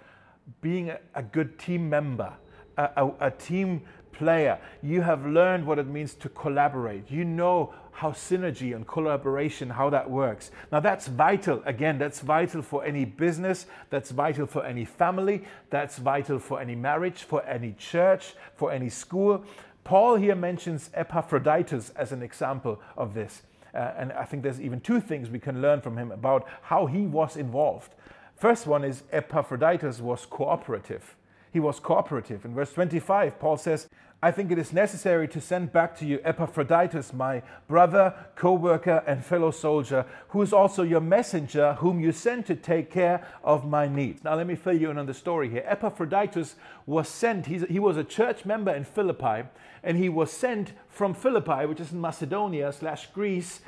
being 0.62 0.89
a, 0.89 1.00
a 1.15 1.22
good 1.22 1.60
team 1.60 1.89
member, 1.89 2.34
a, 2.78 2.89
a, 2.96 3.28
a 3.28 3.32
team 3.32 3.82
player. 4.19 4.60
You 4.84 5.01
have 5.01 5.25
learned 5.25 5.65
what 5.65 5.79
it 5.79 5.88
means 5.88 6.13
to 6.15 6.29
collaborate. 6.29 7.10
You 7.10 7.23
know 7.23 7.73
how 7.91 8.12
synergy 8.12 8.75
and 8.75 8.86
collaboration, 8.86 9.69
how 9.69 9.89
that 9.89 10.10
works. 10.10 10.51
Now 10.71 10.82
that's 10.82 11.08
vital. 11.08 11.63
Again, 11.65 11.97
that's 11.97 12.19
vital 12.19 12.62
for 12.62 12.84
any 12.86 13.05
business, 13.05 13.65
that's 13.89 14.12
vital 14.12 14.45
for 14.45 14.65
any 14.65 14.86
family, 14.86 15.45
that's 15.69 15.97
vital 15.97 16.38
for 16.38 16.62
any 16.62 16.75
marriage, 16.75 17.23
for 17.23 17.43
any 17.45 17.73
church, 17.73 18.36
for 18.55 18.71
any 18.71 18.89
school. 18.89 19.43
Paul 19.84 20.15
here 20.15 20.36
mentions 20.36 20.89
Epaphroditus 20.93 21.91
as 21.95 22.12
an 22.12 22.21
example 22.21 22.79
of 22.95 23.13
this. 23.13 23.41
Uh, 23.73 23.93
and 23.97 24.12
I 24.13 24.25
think 24.25 24.43
there's 24.43 24.62
even 24.62 24.82
two 24.82 24.99
things 24.99 25.29
we 25.29 25.39
can 25.39 25.62
learn 25.62 25.82
from 25.82 25.97
him 25.97 26.12
about 26.12 26.47
how 26.62 26.86
he 26.88 27.05
was 27.08 27.38
involved. 27.38 27.95
First 28.36 28.67
one 28.67 28.84
is 28.84 29.03
Epaphroditus 29.12 29.99
was 29.99 30.25
cooperative. 30.25 31.15
He 31.51 31.60
was 31.60 31.79
cooperative. 31.79 32.45
In 32.45 32.53
verse 32.53 32.71
25, 32.73 33.39
Paul 33.39 33.58
says, 33.58 33.88
I 34.21 34.32
think 34.32 34.51
it 34.51 34.60
is 34.60 34.73
necessary 34.73 35.29
to 35.29 35.39
send 35.39 35.71
back 35.71 35.97
to 35.99 36.05
you 36.05 36.19
Epaphroditus, 36.25 37.13
my 37.13 37.41
brother, 37.69 38.13
co 38.36 38.53
worker, 38.53 39.01
and 39.08 39.23
fellow 39.23 39.49
soldier, 39.49 40.05
who 40.29 40.41
is 40.41 40.51
also 40.51 40.84
your 40.84 40.99
messenger, 40.99 41.75
whom 41.75 42.01
you 42.01 42.12
sent 42.12 42.45
to 42.47 42.55
take 42.55 42.91
care 42.91 43.25
of 43.45 43.65
my 43.65 43.88
needs. 43.88 44.21
Now, 44.25 44.36
let 44.36 44.45
me 44.45 44.55
fill 44.55 44.73
you 44.73 44.89
in 44.89 44.97
on 44.97 45.05
the 45.05 45.13
story 45.13 45.49
here. 45.49 45.63
Epaphroditus 45.65 46.55
was 46.86 47.08
sent, 47.08 47.45
he 47.45 47.79
was 47.79 47.95
a 47.95 48.03
church 48.03 48.43
member 48.43 48.75
in 48.75 48.84
Philippi, 48.84 49.47
and 49.84 49.95
he 49.95 50.10
was 50.10 50.32
sent 50.32 50.73
from 50.89 51.13
Philippi, 51.13 51.65
which 51.65 51.79
is 51.79 51.93
in 51.93 52.01
Macedonia 52.01 52.73
slash 52.73 53.08
Greece. 53.13 53.62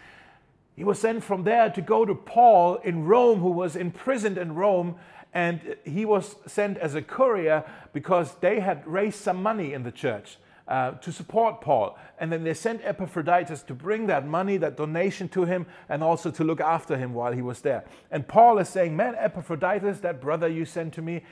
He 0.76 0.84
was 0.84 1.00
sent 1.00 1.24
from 1.24 1.46
there 1.46 1.70
to 1.70 1.82
go 1.82 2.04
to 2.04 2.14
Paul 2.14 2.76
in 2.84 3.06
Rome, 3.06 3.40
who 3.40 3.52
was 3.52 3.78
imprisoned 3.78 4.38
in 4.38 4.56
Rome 4.56 4.96
and 5.34 5.76
he 5.86 6.06
was 6.06 6.36
sent 6.46 6.78
as 6.78 6.96
a 6.96 7.02
courier 7.02 7.64
because 7.94 8.36
they 8.36 8.60
had 8.60 8.86
raised 8.86 9.20
some 9.20 9.42
money 9.42 9.74
in 9.74 9.84
the 9.84 9.92
church. 9.92 10.38
Uh, 10.68 10.92
to 11.00 11.12
support 11.12 11.60
Paul. 11.60 11.98
And 12.18 12.32
then 12.32 12.46
they 12.46 12.54
sent 12.54 12.82
Epaphroditus 12.86 13.62
to 13.64 13.74
bring 13.74 14.08
that 14.08 14.26
money, 14.26 14.56
that 14.56 14.78
donation 14.78 15.28
to 15.30 15.44
him, 15.44 15.66
and 15.90 16.02
also 16.02 16.32
to 16.32 16.46
look 16.46 16.62
after 16.62 16.96
him 16.96 17.14
while 17.14 17.34
he 17.34 17.42
was 17.42 17.60
there. 17.60 17.84
And 18.10 18.26
Paul 18.26 18.58
is 18.58 18.70
saying, 18.70 18.96
Man, 18.96 19.16
Epaphroditus, 19.18 20.00
that 20.00 20.22
brother 20.22 20.48
you 20.48 20.64
sent 20.64 20.94
to 20.94 21.02
me, 21.02 21.24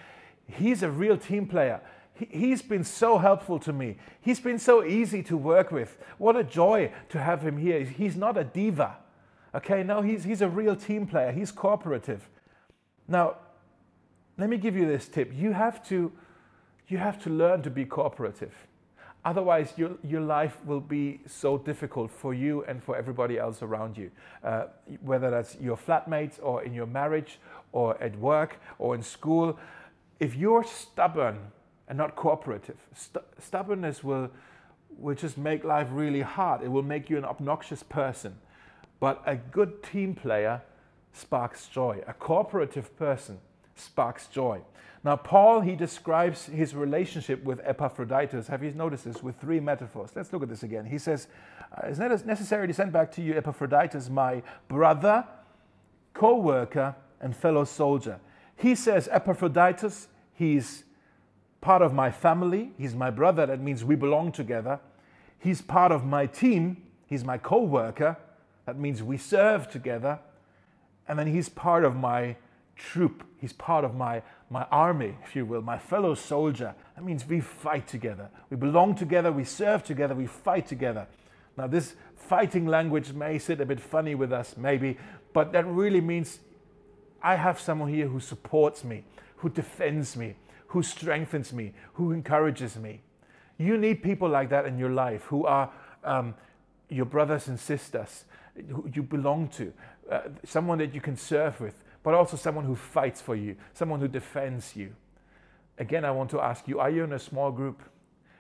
he's 0.46 0.84
a 0.84 0.90
real 0.90 1.16
team 1.16 1.46
player. 1.46 1.80
He, 2.16 2.50
has 2.50 2.62
been 2.62 2.84
so 2.84 3.18
helpful 3.18 3.60
to 3.60 3.72
me. 3.72 3.98
He's 4.20 4.42
been 4.42 4.60
so 4.60 4.84
easy 4.84 5.24
to 5.24 5.38
work 5.38 5.72
with. 5.72 5.98
What 6.18 6.36
a 6.36 6.44
joy 6.44 6.92
to 7.10 7.22
have 7.22 7.42
him 7.42 7.58
here. 7.58 7.82
He's 7.82 8.18
not 8.18 8.36
a 8.36 8.44
diva. 8.44 8.98
Okay, 9.56 9.84
no, 9.84 10.02
he's, 10.02 10.26
he's 10.26 10.42
a 10.42 10.50
real 10.50 10.76
team 10.76 11.08
player. 11.08 11.32
He's 11.32 11.52
cooperative. 11.52 12.28
Now, 13.08 13.38
let 14.40 14.50
me 14.50 14.58
give 14.58 14.76
you 14.76 14.88
this 14.88 15.08
tip. 15.08 15.32
You 15.36 15.52
have 15.52 15.88
to, 15.90 16.12
you 16.88 16.98
have 16.98 17.22
to 17.24 17.30
learn 17.30 17.62
to 17.64 17.70
be 17.70 17.86
cooperative. 17.86 18.54
Otherwise, 19.26 19.74
your, 19.76 19.92
your 20.02 20.22
life 20.22 20.58
will 20.66 20.80
be 20.80 21.20
so 21.28 21.58
difficult 21.58 22.10
for 22.10 22.34
you 22.34 22.64
and 22.64 22.82
for 22.82 22.96
everybody 22.96 23.38
else 23.38 23.62
around 23.62 23.98
you, 23.98 24.10
uh, 24.46 24.66
whether 25.02 25.30
that's 25.30 25.58
your 25.60 25.76
flatmates 25.76 26.40
or 26.42 26.64
in 26.64 26.74
your 26.74 26.86
marriage 26.86 27.38
or 27.74 28.02
at 28.02 28.18
work 28.18 28.62
or 28.78 28.96
in 28.96 29.04
school. 29.04 29.60
If 30.22 30.36
you're 30.36 30.64
stubborn 30.64 31.38
and 31.90 31.98
not 31.98 32.16
cooperative, 32.16 32.78
st- 32.96 33.26
stubbornness 33.40 34.06
will, 34.06 34.30
will 34.98 35.16
just 35.16 35.38
make 35.38 35.66
life 35.66 35.88
really 35.92 36.22
hard. 36.22 36.64
It 36.64 36.70
will 36.70 36.84
make 36.84 37.10
you 37.10 37.18
an 37.18 37.26
obnoxious 37.26 37.84
person. 37.84 38.36
But 39.02 39.22
a 39.26 39.36
good 39.36 39.84
team 39.84 40.16
player 40.16 40.62
sparks 41.12 41.68
joy. 41.68 42.02
A 42.08 42.14
cooperative 42.14 42.98
person 42.98 43.40
sparks 43.80 44.28
joy. 44.28 44.62
Now, 45.04 45.16
Paul, 45.16 45.62
he 45.62 45.76
describes 45.76 46.46
his 46.48 46.76
relationship 46.76 47.44
with 47.44 47.62
Epaphroditus. 47.64 48.48
Have 48.48 48.64
you 48.64 48.72
noticed 48.72 49.06
this? 49.06 49.24
With 49.24 49.38
three 49.38 49.60
metaphors. 49.60 50.12
Let's 50.14 50.34
look 50.34 50.44
at 50.44 50.50
this 50.50 50.64
again. 50.64 50.86
He 50.86 50.98
says, 50.98 51.28
uh, 51.72 51.88
It's 51.88 52.00
not 52.00 52.26
necessary 52.26 52.68
to 52.68 52.74
send 52.74 52.92
back 52.92 53.12
to 53.14 53.22
you 53.22 53.38
Epaphroditus, 53.38 54.10
my 54.10 54.44
brother, 54.68 55.26
co 56.14 56.36
worker, 56.36 56.96
and 57.22 57.36
fellow 57.36 57.64
soldier. 57.64 58.20
He 58.58 58.76
says, 58.76 59.08
Epaphroditus, 59.10 60.10
he's 60.34 60.84
part 61.62 61.82
of 61.82 61.94
my 61.94 62.12
family. 62.12 62.72
He's 62.78 62.94
my 62.94 63.10
brother. 63.10 63.46
That 63.46 63.62
means 63.62 63.86
we 63.86 63.96
belong 63.96 64.34
together. 64.34 64.82
He's 65.38 65.62
part 65.62 65.94
of 65.94 66.04
my 66.04 66.26
team. 66.26 66.84
He's 67.08 67.24
my 67.24 67.38
co 67.38 67.62
worker. 67.62 68.18
That 68.66 68.78
means 68.78 69.02
we 69.02 69.18
serve 69.18 69.70
together. 69.70 70.20
And 71.08 71.18
then 71.18 71.28
he's 71.28 71.48
part 71.48 71.86
of 71.86 71.96
my 71.96 72.36
troop. 72.80 73.24
He's 73.38 73.54
part 73.54 73.84
of 73.86 73.96
my, 73.96 74.22
my 74.50 74.64
army, 74.72 75.16
if 75.24 75.36
you 75.36 75.46
will, 75.46 75.62
my 75.62 75.78
fellow 75.78 76.16
soldier. 76.16 76.74
That 76.96 77.04
means 77.04 77.28
we 77.28 77.42
fight 77.42 77.88
together. 77.88 78.30
We 78.50 78.58
belong 78.58 78.96
together, 78.96 79.32
we 79.32 79.44
serve 79.44 79.84
together, 79.84 80.16
we 80.16 80.28
fight 80.28 80.68
together. 80.68 81.08
Now, 81.58 81.68
this 81.68 81.96
fighting 82.16 82.66
language 82.66 83.14
may 83.14 83.38
sit 83.38 83.60
a 83.62 83.66
bit 83.66 83.80
funny 83.80 84.16
with 84.16 84.32
us, 84.32 84.56
maybe, 84.58 84.98
but 85.34 85.52
that 85.52 85.68
really 85.68 86.02
means 86.02 86.40
I 87.22 87.36
have 87.36 87.60
someone 87.60 87.90
here 87.90 88.08
who 88.08 88.20
supports 88.20 88.84
me, 88.84 89.04
who 89.38 89.50
defends 89.50 90.16
me, 90.16 90.36
who 90.68 90.82
strengthens 90.82 91.52
me, 91.52 91.74
who 91.94 92.12
encourages 92.12 92.78
me. 92.78 93.02
You 93.58 93.78
need 93.78 94.02
people 94.02 94.30
like 94.30 94.50
that 94.50 94.66
in 94.66 94.78
your 94.78 94.92
life 94.92 95.24
who 95.24 95.46
are 95.46 95.70
um, 96.04 96.34
your 96.88 97.06
brothers 97.06 97.48
and 97.50 97.60
sisters, 97.60 98.24
who 98.70 98.90
you 98.94 99.04
belong 99.04 99.50
to, 99.50 99.74
uh, 100.10 100.22
someone 100.46 100.78
that 100.78 100.94
you 100.94 101.02
can 101.02 101.18
serve 101.18 101.60
with, 101.60 101.84
but 102.04 102.14
also 102.14 102.38
someone 102.38 102.66
who 102.66 102.76
fights 102.76 103.22
for 103.22 103.36
you, 103.36 103.56
someone 103.74 104.00
who 104.00 104.08
defends 104.08 104.76
you. 104.76 104.96
Again, 105.78 106.04
I 106.06 106.12
want 106.12 106.30
to 106.32 106.42
ask 106.42 106.68
you 106.68 106.80
are 106.80 106.90
you 106.90 107.04
in 107.04 107.14
a 107.14 107.20
small 107.20 107.52
group? 107.52 107.82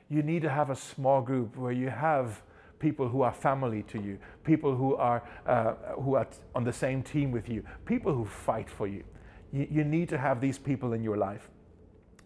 You 0.09 0.23
need 0.23 0.41
to 0.41 0.49
have 0.49 0.69
a 0.69 0.75
small 0.75 1.21
group 1.21 1.55
where 1.55 1.71
you 1.71 1.89
have 1.89 2.41
people 2.79 3.07
who 3.07 3.21
are 3.21 3.33
family 3.33 3.83
to 3.83 4.01
you, 4.01 4.17
people 4.43 4.75
who 4.75 4.95
are, 4.95 5.21
uh, 5.45 5.73
who 6.01 6.15
are 6.15 6.27
on 6.55 6.63
the 6.63 6.73
same 6.73 7.03
team 7.03 7.31
with 7.31 7.49
you, 7.49 7.63
people 7.85 8.13
who 8.13 8.25
fight 8.25 8.69
for 8.69 8.87
you. 8.87 9.03
you. 9.51 9.67
You 9.69 9.83
need 9.83 10.09
to 10.09 10.17
have 10.17 10.41
these 10.41 10.57
people 10.57 10.93
in 10.93 11.03
your 11.03 11.17
life. 11.17 11.49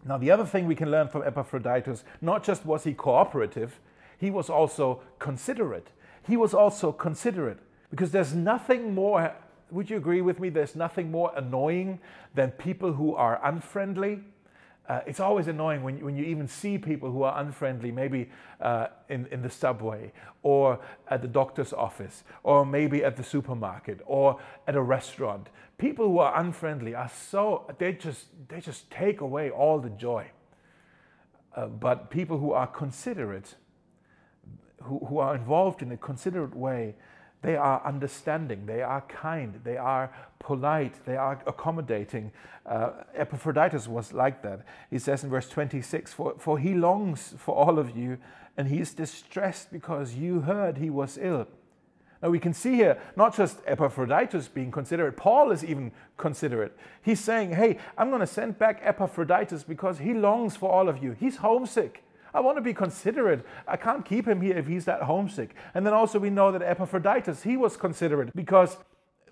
Now, 0.04 0.18
the 0.18 0.30
other 0.30 0.44
thing 0.44 0.66
we 0.66 0.74
can 0.74 0.90
learn 0.90 1.08
from 1.08 1.22
Epaphroditus, 1.22 2.04
not 2.20 2.44
just 2.44 2.64
was 2.64 2.84
he 2.84 2.94
cooperative, 2.94 3.80
he 4.18 4.30
was 4.30 4.48
also 4.48 5.02
considerate. 5.18 5.88
He 6.26 6.36
was 6.36 6.54
also 6.54 6.92
considerate 6.92 7.58
because 7.90 8.10
there's 8.10 8.34
nothing 8.34 8.94
more 8.94 9.34
would 9.74 9.90
you 9.90 9.96
agree 9.96 10.22
with 10.22 10.38
me? 10.38 10.48
There's 10.48 10.76
nothing 10.76 11.10
more 11.10 11.32
annoying 11.36 12.00
than 12.34 12.52
people 12.52 12.92
who 12.92 13.14
are 13.14 13.40
unfriendly. 13.44 14.20
Uh, 14.88 15.00
it's 15.06 15.20
always 15.20 15.48
annoying 15.48 15.82
when, 15.82 16.04
when 16.04 16.14
you 16.14 16.24
even 16.24 16.46
see 16.46 16.78
people 16.78 17.10
who 17.10 17.22
are 17.22 17.40
unfriendly, 17.40 17.90
maybe 17.90 18.30
uh, 18.60 18.88
in, 19.08 19.26
in 19.26 19.42
the 19.42 19.50
subway 19.50 20.12
or 20.42 20.78
at 21.08 21.22
the 21.22 21.28
doctor's 21.28 21.72
office 21.72 22.22
or 22.42 22.66
maybe 22.66 23.02
at 23.02 23.16
the 23.16 23.24
supermarket 23.24 24.00
or 24.06 24.38
at 24.68 24.76
a 24.76 24.82
restaurant. 24.82 25.48
People 25.78 26.06
who 26.06 26.18
are 26.18 26.38
unfriendly 26.38 26.94
are 26.94 27.08
so, 27.08 27.64
they 27.78 27.94
just, 27.94 28.26
they 28.48 28.60
just 28.60 28.90
take 28.90 29.22
away 29.22 29.50
all 29.50 29.80
the 29.80 29.90
joy. 29.90 30.26
Uh, 31.56 31.66
but 31.66 32.10
people 32.10 32.38
who 32.38 32.52
are 32.52 32.66
considerate, 32.66 33.54
who, 34.82 34.98
who 35.06 35.18
are 35.18 35.34
involved 35.34 35.82
in 35.82 35.90
a 35.92 35.96
considerate 35.96 36.54
way, 36.54 36.94
they 37.44 37.56
are 37.56 37.82
understanding, 37.84 38.64
they 38.64 38.80
are 38.80 39.02
kind, 39.02 39.60
they 39.64 39.76
are 39.76 40.10
polite, 40.38 40.94
they 41.04 41.16
are 41.16 41.42
accommodating. 41.46 42.32
Uh, 42.64 42.92
Epaphroditus 43.14 43.86
was 43.86 44.14
like 44.14 44.42
that. 44.42 44.64
He 44.88 44.98
says 44.98 45.22
in 45.22 45.28
verse 45.28 45.50
26 45.50 46.14
for, 46.14 46.36
for 46.38 46.58
he 46.58 46.72
longs 46.72 47.34
for 47.36 47.54
all 47.54 47.78
of 47.78 47.94
you, 47.94 48.16
and 48.56 48.68
he 48.68 48.80
is 48.80 48.94
distressed 48.94 49.70
because 49.70 50.14
you 50.14 50.40
heard 50.40 50.78
he 50.78 50.88
was 50.88 51.18
ill. 51.20 51.46
Now 52.22 52.30
we 52.30 52.38
can 52.38 52.54
see 52.54 52.76
here 52.76 52.98
not 53.14 53.36
just 53.36 53.58
Epaphroditus 53.66 54.48
being 54.48 54.70
considerate, 54.70 55.14
Paul 55.14 55.50
is 55.50 55.62
even 55.62 55.92
considerate. 56.16 56.74
He's 57.02 57.20
saying, 57.20 57.52
Hey, 57.52 57.76
I'm 57.98 58.08
going 58.08 58.20
to 58.20 58.26
send 58.26 58.58
back 58.58 58.80
Epaphroditus 58.82 59.64
because 59.64 59.98
he 59.98 60.14
longs 60.14 60.56
for 60.56 60.72
all 60.72 60.88
of 60.88 61.02
you. 61.02 61.12
He's 61.12 61.36
homesick. 61.36 62.03
I 62.34 62.40
want 62.40 62.58
to 62.58 62.62
be 62.62 62.74
considerate. 62.74 63.46
I 63.66 63.76
can't 63.76 64.04
keep 64.04 64.26
him 64.26 64.40
here 64.40 64.58
if 64.58 64.66
he's 64.66 64.84
that 64.86 65.02
homesick. 65.02 65.54
And 65.72 65.86
then 65.86 65.94
also 65.94 66.18
we 66.18 66.30
know 66.30 66.50
that 66.50 66.62
Epaphroditus, 66.62 67.44
he 67.44 67.56
was 67.56 67.76
considerate 67.76 68.34
because 68.34 68.76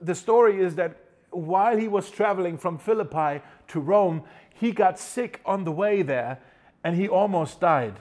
the 0.01 0.15
story 0.15 0.63
is 0.63 0.77
that 0.77 0.97
while 1.31 1.77
he 1.77 1.89
was 1.89 2.11
traveling 2.11 2.57
from 2.57 2.79
Philippi 2.79 3.43
to 3.69 3.81
Rome, 3.81 4.23
he 4.55 4.71
got 4.71 4.99
sick 4.99 5.41
on 5.45 5.65
the 5.65 5.73
way 5.73 6.03
there 6.03 6.39
and 6.85 6.95
he 6.95 7.09
almost 7.09 7.61
died. 7.61 7.99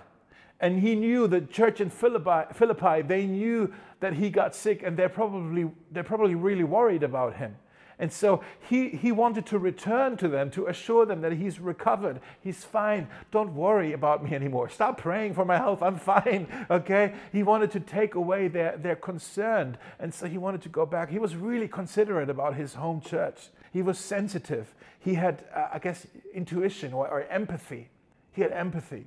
And 0.59 0.79
he 0.79 0.93
knew 0.93 1.27
the 1.27 1.41
church 1.41 1.81
in 1.81 1.89
Philippi, 1.89 2.53
Philippi 2.53 3.01
they 3.01 3.25
knew 3.25 3.73
that 4.01 4.13
he 4.13 4.29
got 4.29 4.53
sick 4.53 4.83
and 4.83 4.95
they're 4.95 5.09
probably, 5.09 5.71
they're 5.91 6.03
probably 6.03 6.35
really 6.35 6.63
worried 6.63 7.01
about 7.01 7.35
him. 7.37 7.55
And 8.01 8.11
so 8.11 8.43
he, 8.67 8.89
he 8.89 9.11
wanted 9.11 9.45
to 9.45 9.59
return 9.59 10.17
to 10.17 10.27
them 10.27 10.49
to 10.51 10.65
assure 10.65 11.05
them 11.05 11.21
that 11.21 11.33
he's 11.33 11.59
recovered. 11.59 12.19
He's 12.41 12.65
fine. 12.65 13.07
Don't 13.29 13.53
worry 13.53 13.93
about 13.93 14.23
me 14.23 14.33
anymore. 14.33 14.69
Stop 14.69 14.97
praying 14.97 15.35
for 15.35 15.45
my 15.45 15.57
health. 15.57 15.83
I'm 15.83 15.97
fine. 15.97 16.47
Okay? 16.71 17.13
He 17.31 17.43
wanted 17.43 17.69
to 17.71 17.79
take 17.79 18.15
away 18.15 18.47
their, 18.47 18.75
their 18.75 18.95
concern. 18.95 19.77
And 19.99 20.11
so 20.11 20.25
he 20.25 20.39
wanted 20.39 20.63
to 20.63 20.69
go 20.69 20.83
back. 20.83 21.11
He 21.11 21.19
was 21.19 21.35
really 21.35 21.67
considerate 21.67 22.27
about 22.27 22.55
his 22.55 22.73
home 22.73 23.01
church. 23.01 23.49
He 23.71 23.83
was 23.83 23.99
sensitive. 23.99 24.73
He 24.99 25.13
had, 25.13 25.45
uh, 25.55 25.67
I 25.73 25.77
guess, 25.77 26.07
intuition 26.33 26.93
or, 26.93 27.07
or 27.07 27.21
empathy. 27.29 27.89
He 28.31 28.41
had 28.41 28.51
empathy. 28.51 29.05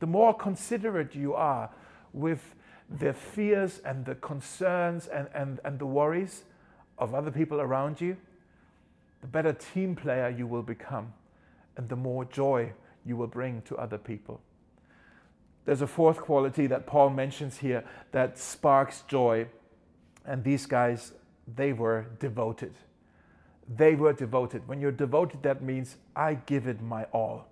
The 0.00 0.06
more 0.06 0.34
considerate 0.34 1.14
you 1.14 1.32
are 1.32 1.70
with 2.12 2.54
their 2.90 3.14
fears 3.14 3.80
and 3.82 4.04
the 4.04 4.16
concerns 4.16 5.06
and, 5.06 5.28
and, 5.32 5.58
and 5.64 5.78
the 5.78 5.86
worries, 5.86 6.44
of 7.00 7.14
other 7.14 7.30
people 7.30 7.60
around 7.60 8.00
you, 8.00 8.16
the 9.22 9.26
better 9.26 9.52
team 9.52 9.96
player 9.96 10.28
you 10.28 10.46
will 10.46 10.62
become 10.62 11.12
and 11.76 11.88
the 11.88 11.96
more 11.96 12.24
joy 12.24 12.72
you 13.04 13.16
will 13.16 13.26
bring 13.26 13.62
to 13.62 13.76
other 13.76 13.98
people. 13.98 14.40
There's 15.64 15.82
a 15.82 15.86
fourth 15.86 16.18
quality 16.18 16.66
that 16.68 16.86
Paul 16.86 17.10
mentions 17.10 17.58
here 17.58 17.84
that 18.12 18.38
sparks 18.38 19.02
joy, 19.08 19.46
and 20.24 20.42
these 20.42 20.66
guys, 20.66 21.12
they 21.56 21.72
were 21.72 22.06
devoted. 22.18 22.74
They 23.68 23.94
were 23.94 24.12
devoted. 24.12 24.66
When 24.66 24.80
you're 24.80 24.90
devoted, 24.92 25.42
that 25.42 25.62
means 25.62 25.96
I 26.16 26.34
give 26.34 26.66
it 26.66 26.82
my 26.82 27.04
all. 27.12 27.46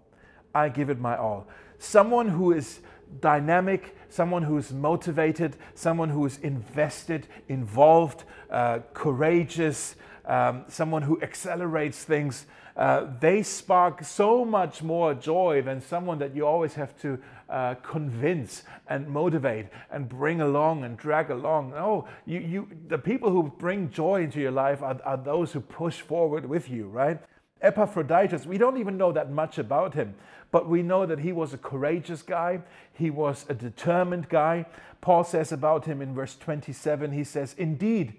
I 0.58 0.68
give 0.68 0.90
it 0.90 0.98
my 0.98 1.16
all. 1.16 1.46
Someone 1.78 2.28
who 2.28 2.52
is 2.52 2.80
dynamic, 3.20 3.96
someone 4.08 4.42
who's 4.42 4.72
motivated, 4.72 5.56
someone 5.74 6.08
who's 6.08 6.38
invested, 6.38 7.26
involved, 7.48 8.24
uh, 8.50 8.80
courageous, 8.94 9.94
um, 10.26 10.64
someone 10.68 11.02
who 11.02 11.20
accelerates 11.22 12.04
things, 12.04 12.46
uh, 12.76 13.06
they 13.20 13.42
spark 13.42 14.04
so 14.04 14.44
much 14.44 14.82
more 14.82 15.14
joy 15.14 15.62
than 15.62 15.80
someone 15.80 16.18
that 16.18 16.34
you 16.34 16.46
always 16.46 16.74
have 16.74 16.96
to 17.00 17.18
uh, 17.48 17.74
convince 17.76 18.62
and 18.88 19.08
motivate 19.08 19.66
and 19.90 20.08
bring 20.08 20.40
along 20.40 20.84
and 20.84 20.96
drag 20.96 21.30
along. 21.30 21.70
No, 21.70 22.06
you, 22.26 22.38
you, 22.40 22.68
the 22.88 22.98
people 22.98 23.30
who 23.30 23.52
bring 23.58 23.90
joy 23.90 24.22
into 24.22 24.40
your 24.40 24.52
life 24.52 24.82
are, 24.82 25.00
are 25.04 25.16
those 25.16 25.52
who 25.52 25.60
push 25.60 26.00
forward 26.00 26.46
with 26.46 26.68
you, 26.68 26.86
right? 26.88 27.18
Epaphroditus, 27.60 28.46
we 28.46 28.58
don't 28.58 28.78
even 28.78 28.96
know 28.96 29.12
that 29.12 29.30
much 29.30 29.58
about 29.58 29.94
him, 29.94 30.14
but 30.50 30.68
we 30.68 30.82
know 30.82 31.06
that 31.06 31.20
he 31.20 31.32
was 31.32 31.52
a 31.52 31.58
courageous 31.58 32.22
guy, 32.22 32.60
he 32.92 33.10
was 33.10 33.44
a 33.48 33.54
determined 33.54 34.28
guy. 34.28 34.64
Paul 35.00 35.24
says 35.24 35.52
about 35.52 35.84
him 35.84 36.00
in 36.00 36.14
verse 36.14 36.36
27, 36.36 37.12
he 37.12 37.24
says, 37.24 37.54
Indeed, 37.58 38.14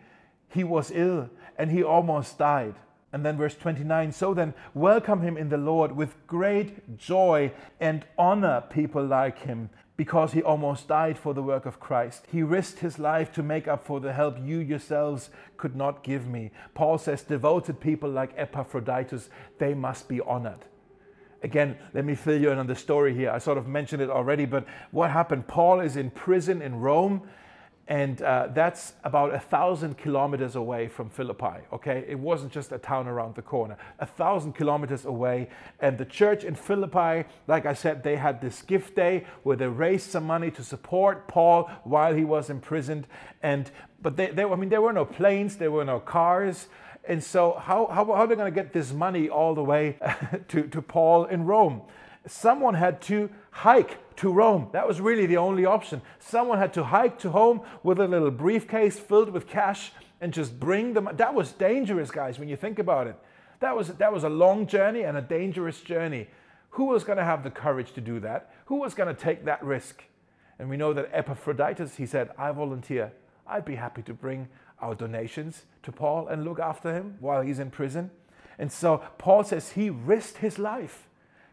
he 0.50 0.64
was 0.64 0.92
ill 0.94 1.30
and 1.58 1.72
he 1.72 1.84
almost 1.84 2.38
died. 2.38 2.76
And 3.12 3.26
then 3.26 3.38
verse 3.38 3.56
29 3.56 4.12
So 4.12 4.34
then, 4.34 4.54
welcome 4.74 5.22
him 5.22 5.38
in 5.38 5.50
the 5.50 5.58
Lord 5.58 5.92
with 5.92 6.16
great 6.28 6.98
joy 6.98 7.52
and 7.80 8.06
honor 8.18 8.64
people 8.70 9.04
like 9.04 9.40
him 9.40 9.70
because 10.00 10.32
he 10.32 10.42
almost 10.42 10.88
died 10.88 11.18
for 11.18 11.34
the 11.34 11.44
work 11.44 11.66
of 11.66 11.82
Christ. 11.82 12.26
He 12.32 12.42
risked 12.42 12.80
his 12.80 13.00
life 13.00 13.34
to 13.34 13.44
make 13.44 13.68
up 13.68 13.84
for 13.84 14.00
the 14.00 14.14
help 14.14 14.38
you 14.42 14.60
yourselves 14.60 15.30
could 15.58 15.76
not 15.76 16.06
give 16.06 16.26
me. 16.26 16.52
Paul 16.74 16.98
says, 16.98 17.22
devoted 17.22 17.82
people 17.82 18.10
like 18.10 18.32
Epaphroditus, 18.38 19.30
they 19.58 19.74
must 19.74 20.08
be 20.08 20.22
honored. 20.22 20.64
Again, 21.44 21.78
let 21.94 22.06
me 22.06 22.16
fill 22.16 22.40
you 22.40 22.50
in 22.50 22.60
on 22.60 22.68
the 22.68 22.78
story 22.78 23.14
here. 23.14 23.30
I 23.30 23.40
sort 23.40 23.58
of 23.58 23.68
mentioned 23.68 24.02
it 24.02 24.10
already, 24.10 24.46
but 24.46 24.66
what 24.92 25.12
happened? 25.12 25.50
Paul 25.50 25.82
is 25.82 25.98
in 25.98 26.12
prison 26.12 26.62
in 26.62 26.80
Rome 26.80 27.24
and 27.90 28.22
uh, 28.22 28.50
that's 28.54 28.94
about 29.04 29.34
a 29.34 29.40
thousand 29.40 29.98
kilometers 29.98 30.56
away 30.56 30.88
from 30.88 31.10
Philippi. 31.10 31.66
Okay, 31.74 32.06
it 32.08 32.20
wasn't 32.20 32.52
just 32.52 32.72
a 32.72 32.78
town 32.78 33.08
around 33.08 33.34
the 33.34 33.42
corner, 33.42 33.78
a 33.98 34.06
thousand 34.06 34.54
kilometers 34.54 35.06
away. 35.06 35.50
And 35.80 35.98
the 35.98 36.06
church 36.06 36.44
in 36.44 36.54
Philippi, 36.54 37.28
like 37.48 37.66
I 37.66 37.74
said, 37.74 38.04
they 38.04 38.16
had 38.16 38.42
this 38.42 38.62
gift 38.62 38.96
day 38.96 39.26
where 39.42 39.58
they 39.58 39.68
raised 39.68 40.12
some 40.12 40.24
money 40.24 40.52
to 40.52 40.64
support 40.64 41.28
Paul 41.28 41.64
while 41.84 42.14
he 42.14 42.24
was 42.24 42.52
imprisoned. 42.52 43.08
And 43.42 43.72
but 44.00 44.18
they, 44.18 44.28
they 44.28 44.44
I 44.44 44.56
mean, 44.56 44.70
there 44.70 44.84
were 44.84 44.94
no 44.94 45.06
planes, 45.06 45.58
there 45.58 45.72
were 45.72 45.84
no 45.84 46.00
cars. 46.00 46.68
And 47.06 47.24
so, 47.24 47.60
how, 47.60 47.88
how, 47.88 48.06
how 48.06 48.12
are 48.12 48.28
they 48.28 48.36
going 48.36 48.54
to 48.54 48.56
get 48.56 48.72
this 48.72 48.94
money 48.94 49.30
all 49.30 49.56
the 49.56 49.64
way 49.64 49.98
to, 50.50 50.68
to 50.68 50.82
Paul 50.84 51.26
in 51.26 51.46
Rome? 51.46 51.82
Someone 52.28 52.76
had 52.76 53.02
to 53.04 53.32
hike 53.50 53.98
to 54.20 54.32
Rome. 54.34 54.68
That 54.74 54.86
was 54.86 55.00
really 55.00 55.26
the 55.26 55.38
only 55.38 55.66
option. 55.66 56.02
Someone 56.20 56.58
had 56.58 56.74
to 56.74 56.84
hike 56.84 57.20
to 57.20 57.30
Rome 57.30 57.62
with 57.84 58.00
a 58.00 58.08
little 58.08 58.32
briefcase 58.32 59.00
filled 59.00 59.30
with 59.30 59.48
cash 59.48 59.92
and 60.20 60.34
just 60.34 60.60
bring 60.60 60.94
them. 60.94 61.10
That 61.14 61.34
was 61.34 61.54
dangerous, 61.54 62.12
guys, 62.12 62.38
when 62.38 62.50
you 62.50 62.58
think 62.58 62.80
about 62.80 63.08
it. 63.08 63.16
That 63.62 63.78
was, 63.78 63.88
that 63.88 64.12
was 64.12 64.26
a 64.26 64.30
long 64.30 64.68
journey 64.68 65.04
and 65.04 65.18
a 65.18 65.22
dangerous 65.22 65.80
journey. 65.80 66.28
Who 66.72 66.86
was 66.86 67.06
going 67.06 67.18
to 67.18 67.24
have 67.24 67.44
the 67.44 67.50
courage 67.50 67.94
to 67.94 68.02
do 68.02 68.20
that? 68.20 68.54
Who 68.66 68.76
was 68.76 68.94
going 68.94 69.14
to 69.14 69.20
take 69.20 69.46
that 69.46 69.64
risk? 69.64 70.04
And 70.60 70.70
we 70.70 70.76
know 70.76 70.92
that 70.92 71.10
Epaphroditus, 71.14 71.96
he 71.96 72.06
said, 72.06 72.32
I 72.38 72.52
volunteer. 72.52 73.14
I'd 73.48 73.66
be 73.66 73.76
happy 73.76 74.02
to 74.02 74.14
bring 74.14 74.50
our 74.82 74.96
donations 74.96 75.64
to 75.84 75.94
Paul 75.94 76.28
and 76.28 76.44
look 76.44 76.60
after 76.60 76.94
him 76.94 77.16
while 77.22 77.42
he's 77.42 77.60
in 77.60 77.72
prison. 77.72 78.12
And 78.58 78.70
so 78.70 79.02
Paul 79.18 79.46
says 79.46 79.72
he 79.72 79.90
risked 79.90 80.38
his 80.38 80.60
life. 80.60 81.09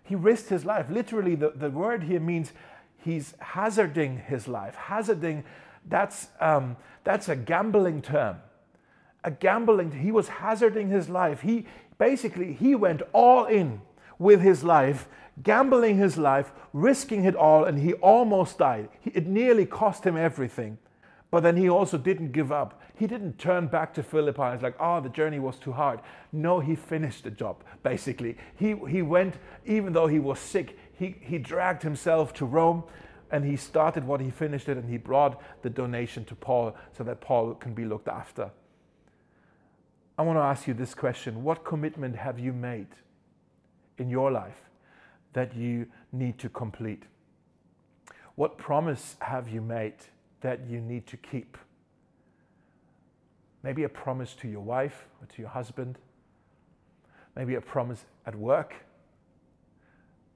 He 0.07 0.15
risked 0.15 0.49
his 0.49 0.65
life. 0.65 0.87
Literally, 0.89 1.35
the, 1.35 1.51
the 1.51 1.71
word 1.71 2.05
here 2.05 2.21
means 2.21 2.53
he's 2.99 3.35
hazarding 3.41 4.19
his 4.19 4.47
life. 4.49 4.75
Hazarding, 4.75 5.45
that's, 5.89 6.29
um, 6.41 6.77
that's 7.05 7.29
a 7.29 7.37
gambling 7.37 8.03
term. 8.03 8.37
A 9.25 9.31
gambling, 9.31 9.91
he 9.91 10.13
was 10.13 10.29
hazarding 10.29 10.89
his 10.89 11.09
life. 11.09 11.41
He 11.41 11.67
basically, 11.99 12.53
he 12.53 12.75
went 12.77 13.03
all 13.13 13.47
in 13.47 13.81
with 14.19 14.41
his 14.41 14.63
life, 14.63 15.09
gambling 15.43 15.97
his 15.99 16.17
life, 16.17 16.53
risking 16.73 17.25
it 17.25 17.35
all, 17.35 17.65
and 17.65 17.79
he 17.79 17.95
almost 17.95 18.59
died. 18.59 18.89
It 19.05 19.27
nearly 19.27 19.67
cost 19.67 20.05
him 20.05 20.17
everything. 20.17 20.79
But 21.31 21.43
then 21.43 21.57
he 21.57 21.69
also 21.69 21.99
didn't 21.99 22.33
give 22.33 22.53
up. 22.53 22.81
He 22.95 23.07
didn't 23.07 23.39
turn 23.39 23.67
back 23.67 23.93
to 23.95 24.03
Philippi 24.03 24.43
and 24.43 24.55
it's 24.55 24.63
like, 24.63 24.77
oh, 24.81 25.01
the 25.01 25.09
journey 25.09 25.39
was 25.39 25.57
too 25.57 25.73
hard. 25.73 26.01
No, 26.33 26.61
he 26.61 26.77
finished 26.77 27.25
the 27.25 27.31
job, 27.31 27.63
basically. 27.83 28.37
He, 28.57 28.75
he 28.89 29.03
went, 29.03 29.35
even 29.67 29.93
though 29.93 30.07
he 30.07 30.19
was 30.19 30.39
sick, 30.39 30.79
he, 30.93 31.17
he 31.21 31.39
dragged 31.39 31.83
himself 31.83 32.33
to 32.35 32.47
Rome 32.47 32.85
and 33.31 33.45
he 33.45 33.57
started 33.57 34.05
what 34.05 34.21
he 34.21 34.31
finished 34.31 34.69
it 34.69 34.77
and 34.77 34.89
he 34.89 34.99
brought 34.99 35.43
the 35.63 35.71
donation 35.71 36.25
to 36.27 36.35
Paul 36.35 36.77
so 36.97 37.05
that 37.05 37.21
Paul 37.21 37.55
can 37.55 37.75
be 37.75 37.85
looked 37.85 38.09
after. 38.09 38.51
I 40.19 40.23
want 40.23 40.39
to 40.39 40.43
ask 40.43 40.67
you 40.67 40.75
this 40.75 40.95
question 40.95 41.43
What 41.43 41.65
commitment 41.65 42.17
have 42.17 42.39
you 42.39 42.53
made 42.53 42.89
in 43.99 44.09
your 44.09 44.31
life 44.31 44.71
that 45.33 45.55
you 45.55 45.87
need 46.13 46.39
to 46.39 46.49
complete? 46.49 47.03
What 48.37 48.57
promise 48.57 49.17
have 49.21 49.49
you 49.49 49.61
made 49.61 49.95
that 50.47 50.61
you 50.71 50.81
need 50.81 51.09
to 51.09 51.17
keep? 51.17 51.59
Maybe 53.65 53.83
a 53.83 53.89
promise 53.89 54.33
to 54.35 54.47
your 54.47 54.61
wife 54.61 55.07
or 55.21 55.27
to 55.27 55.43
your 55.43 55.49
husband. 55.49 55.99
Maybe 57.35 57.57
a 57.57 57.61
promise 57.61 58.05
at 58.27 58.37
work. 58.37 58.73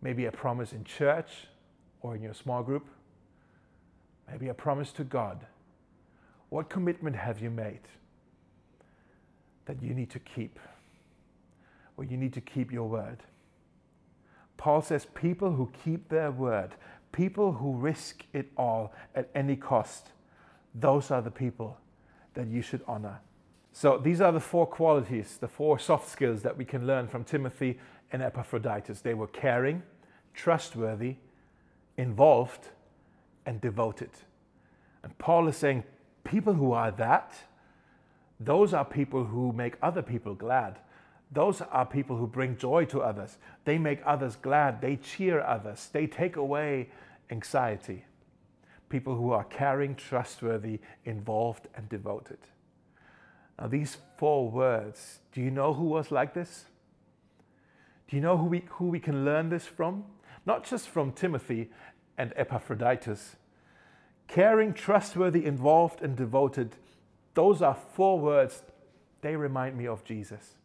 Maybe 0.02 0.24
a 0.24 0.32
promise 0.32 0.72
in 0.72 0.82
church 0.82 1.46
or 2.02 2.16
in 2.16 2.22
your 2.22 2.34
small 2.34 2.64
group. 2.64 2.88
Maybe 4.28 4.48
a 4.48 4.54
promise 4.54 4.90
to 4.94 5.04
God. 5.04 5.46
What 6.48 6.68
commitment 6.68 7.14
have 7.14 7.40
you 7.40 7.50
made 7.50 7.86
that 9.66 9.80
you 9.80 9.94
need 9.94 10.10
to 10.10 10.18
keep? 10.18 10.58
Or 11.96 12.02
you 12.02 12.16
need 12.16 12.32
to 12.32 12.40
keep 12.40 12.72
your 12.72 12.88
word? 12.88 13.18
Paul 14.56 14.82
says 14.82 15.06
people 15.14 15.52
who 15.52 15.70
keep 15.84 16.08
their 16.08 16.32
word, 16.32 16.74
people 17.12 17.52
who 17.52 17.72
risk 17.72 18.24
it 18.32 18.50
all 18.56 18.92
at 19.14 19.28
any 19.34 19.56
cost, 19.56 20.08
those 20.74 21.10
are 21.10 21.22
the 21.22 21.30
people 21.30 21.78
that 22.34 22.46
you 22.46 22.62
should 22.62 22.82
honor. 22.86 23.20
So 23.72 23.98
these 23.98 24.20
are 24.20 24.32
the 24.32 24.40
four 24.40 24.66
qualities, 24.66 25.38
the 25.40 25.48
four 25.48 25.78
soft 25.78 26.08
skills 26.08 26.42
that 26.42 26.56
we 26.56 26.64
can 26.64 26.86
learn 26.86 27.08
from 27.08 27.24
Timothy 27.24 27.78
and 28.12 28.22
Epaphroditus. 28.22 29.00
They 29.00 29.14
were 29.14 29.28
caring, 29.28 29.82
trustworthy, 30.34 31.16
involved, 31.96 32.68
and 33.46 33.60
devoted. 33.60 34.10
And 35.02 35.16
Paul 35.18 35.48
is 35.48 35.56
saying 35.56 35.84
people 36.24 36.54
who 36.54 36.72
are 36.72 36.90
that, 36.92 37.34
those 38.38 38.74
are 38.74 38.84
people 38.84 39.24
who 39.24 39.52
make 39.52 39.74
other 39.82 40.02
people 40.02 40.34
glad. 40.34 40.78
Those 41.32 41.60
are 41.60 41.86
people 41.86 42.16
who 42.16 42.26
bring 42.26 42.56
joy 42.56 42.86
to 42.86 43.00
others. 43.00 43.38
They 43.64 43.78
make 43.78 44.00
others 44.04 44.36
glad. 44.36 44.80
They 44.80 44.96
cheer 44.96 45.40
others. 45.40 45.88
They 45.92 46.06
take 46.06 46.36
away 46.36 46.88
anxiety 47.30 48.04
people 48.90 49.14
who 49.14 49.30
are 49.30 49.44
caring, 49.44 49.94
trustworthy, 49.94 50.80
involved, 51.06 51.68
and 51.74 51.88
devoted. 51.88 52.38
Now, 53.58 53.68
these 53.68 53.96
four 54.18 54.50
words, 54.50 55.20
do 55.32 55.40
you 55.40 55.50
know 55.50 55.72
who 55.72 55.84
was 55.84 56.10
like 56.10 56.34
this? 56.34 56.66
Do 58.08 58.16
you 58.16 58.22
know 58.22 58.36
who 58.36 58.46
we, 58.46 58.64
who 58.68 58.88
we 58.88 59.00
can 59.00 59.24
learn 59.24 59.48
this 59.48 59.64
from? 59.64 60.04
Not 60.44 60.64
just 60.64 60.88
from 60.88 61.12
Timothy 61.12 61.70
and 62.18 62.32
Epaphroditus. 62.36 63.36
Caring, 64.26 64.74
trustworthy, 64.74 65.46
involved, 65.46 66.02
and 66.02 66.16
devoted, 66.16 66.76
those 67.34 67.62
are 67.62 67.76
four 67.94 68.18
words, 68.18 68.62
they 69.22 69.36
remind 69.36 69.76
me 69.76 69.86
of 69.86 70.04
Jesus. 70.04 70.56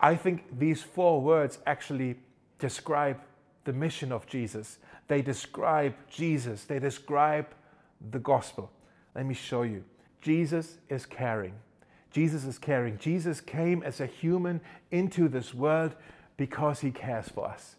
I 0.00 0.16
think 0.16 0.58
these 0.58 0.82
four 0.82 1.20
words 1.20 1.58
actually 1.66 2.16
describe 2.58 3.20
the 3.64 3.72
mission 3.72 4.12
of 4.12 4.26
Jesus 4.26 4.78
they 5.10 5.22
describe 5.22 5.94
Jesus, 6.08 6.66
they 6.66 6.78
describe 6.78 7.48
the 8.12 8.20
gospel. 8.20 8.70
Let 9.16 9.26
me 9.26 9.34
show 9.34 9.62
you. 9.62 9.82
Jesus 10.20 10.78
is 10.88 11.04
caring. 11.04 11.54
Jesus 12.12 12.44
is 12.44 12.58
caring. 12.58 12.96
Jesus 12.96 13.40
came 13.40 13.82
as 13.82 14.00
a 14.00 14.06
human 14.06 14.60
into 14.92 15.26
this 15.26 15.52
world 15.52 15.96
because 16.36 16.78
he 16.78 16.92
cares 16.92 17.28
for 17.28 17.48
us. 17.48 17.74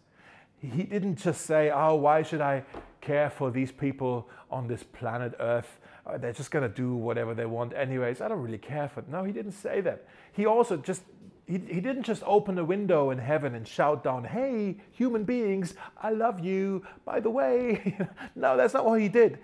He 0.60 0.82
didn't 0.82 1.16
just 1.16 1.46
say, 1.46 1.70
Oh, 1.70 1.94
why 1.94 2.22
should 2.22 2.42
I 2.42 2.64
care 3.00 3.30
for 3.30 3.50
these 3.50 3.72
people 3.72 4.28
on 4.50 4.68
this 4.68 4.82
planet 4.82 5.32
Earth? 5.40 5.78
Uh, 6.06 6.18
they're 6.18 6.34
just 6.34 6.50
going 6.50 6.68
to 6.68 6.74
do 6.74 6.94
whatever 6.94 7.32
they 7.32 7.46
want, 7.46 7.72
anyways. 7.72 8.20
I 8.20 8.28
don't 8.28 8.42
really 8.42 8.58
care 8.58 8.90
for 8.90 9.00
it. 9.00 9.08
No, 9.08 9.24
he 9.24 9.32
didn't 9.32 9.52
say 9.52 9.80
that. 9.80 10.06
He 10.32 10.44
also 10.44 10.76
just 10.76 11.00
he, 11.46 11.58
he 11.58 11.80
didn't 11.80 12.04
just 12.04 12.22
open 12.24 12.58
a 12.58 12.64
window 12.64 13.10
in 13.10 13.18
heaven 13.18 13.54
and 13.54 13.66
shout 13.66 14.04
down, 14.04 14.24
Hey, 14.24 14.76
human 14.92 15.24
beings, 15.24 15.74
I 16.00 16.10
love 16.10 16.40
you. 16.40 16.84
By 17.04 17.20
the 17.20 17.30
way, 17.30 17.98
no, 18.36 18.56
that's 18.56 18.74
not 18.74 18.84
what 18.84 19.00
he 19.00 19.08
did. 19.08 19.38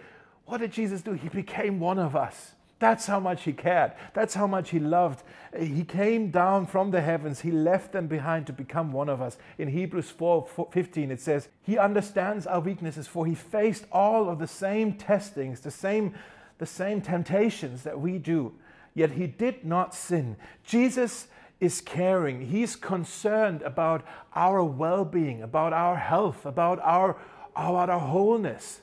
What 0.46 0.58
did 0.58 0.72
Jesus 0.72 1.02
do? 1.02 1.12
He 1.12 1.28
became 1.28 1.80
one 1.80 1.98
of 1.98 2.16
us. 2.16 2.52
That's 2.78 3.06
how 3.06 3.18
much 3.18 3.42
he 3.42 3.52
cared. 3.52 3.92
That's 4.14 4.34
how 4.34 4.46
much 4.46 4.70
he 4.70 4.78
loved. 4.78 5.24
He 5.58 5.82
came 5.82 6.30
down 6.30 6.66
from 6.66 6.92
the 6.92 7.00
heavens. 7.00 7.40
He 7.40 7.50
left 7.50 7.92
them 7.92 8.06
behind 8.06 8.46
to 8.46 8.52
become 8.52 8.92
one 8.92 9.08
of 9.08 9.20
us. 9.20 9.36
In 9.58 9.68
Hebrews 9.68 10.10
4, 10.10 10.68
15, 10.70 11.10
it 11.10 11.20
says, 11.20 11.48
He 11.62 11.76
understands 11.76 12.46
our 12.46 12.60
weaknesses, 12.60 13.08
for 13.08 13.26
he 13.26 13.34
faced 13.34 13.84
all 13.90 14.28
of 14.28 14.38
the 14.38 14.46
same 14.46 14.92
testings, 14.92 15.60
the 15.60 15.72
same, 15.72 16.14
the 16.58 16.66
same 16.66 17.00
temptations 17.00 17.82
that 17.82 18.00
we 18.00 18.18
do. 18.18 18.54
Yet 18.94 19.10
he 19.12 19.26
did 19.26 19.64
not 19.64 19.92
sin. 19.92 20.36
Jesus 20.62 21.26
is 21.60 21.80
caring. 21.80 22.46
He's 22.48 22.76
concerned 22.76 23.62
about 23.62 24.04
our 24.34 24.62
well 24.62 25.04
being, 25.04 25.42
about 25.42 25.72
our 25.72 25.96
health, 25.96 26.46
about 26.46 26.78
our, 26.80 27.16
about 27.56 27.90
our 27.90 28.00
wholeness. 28.00 28.80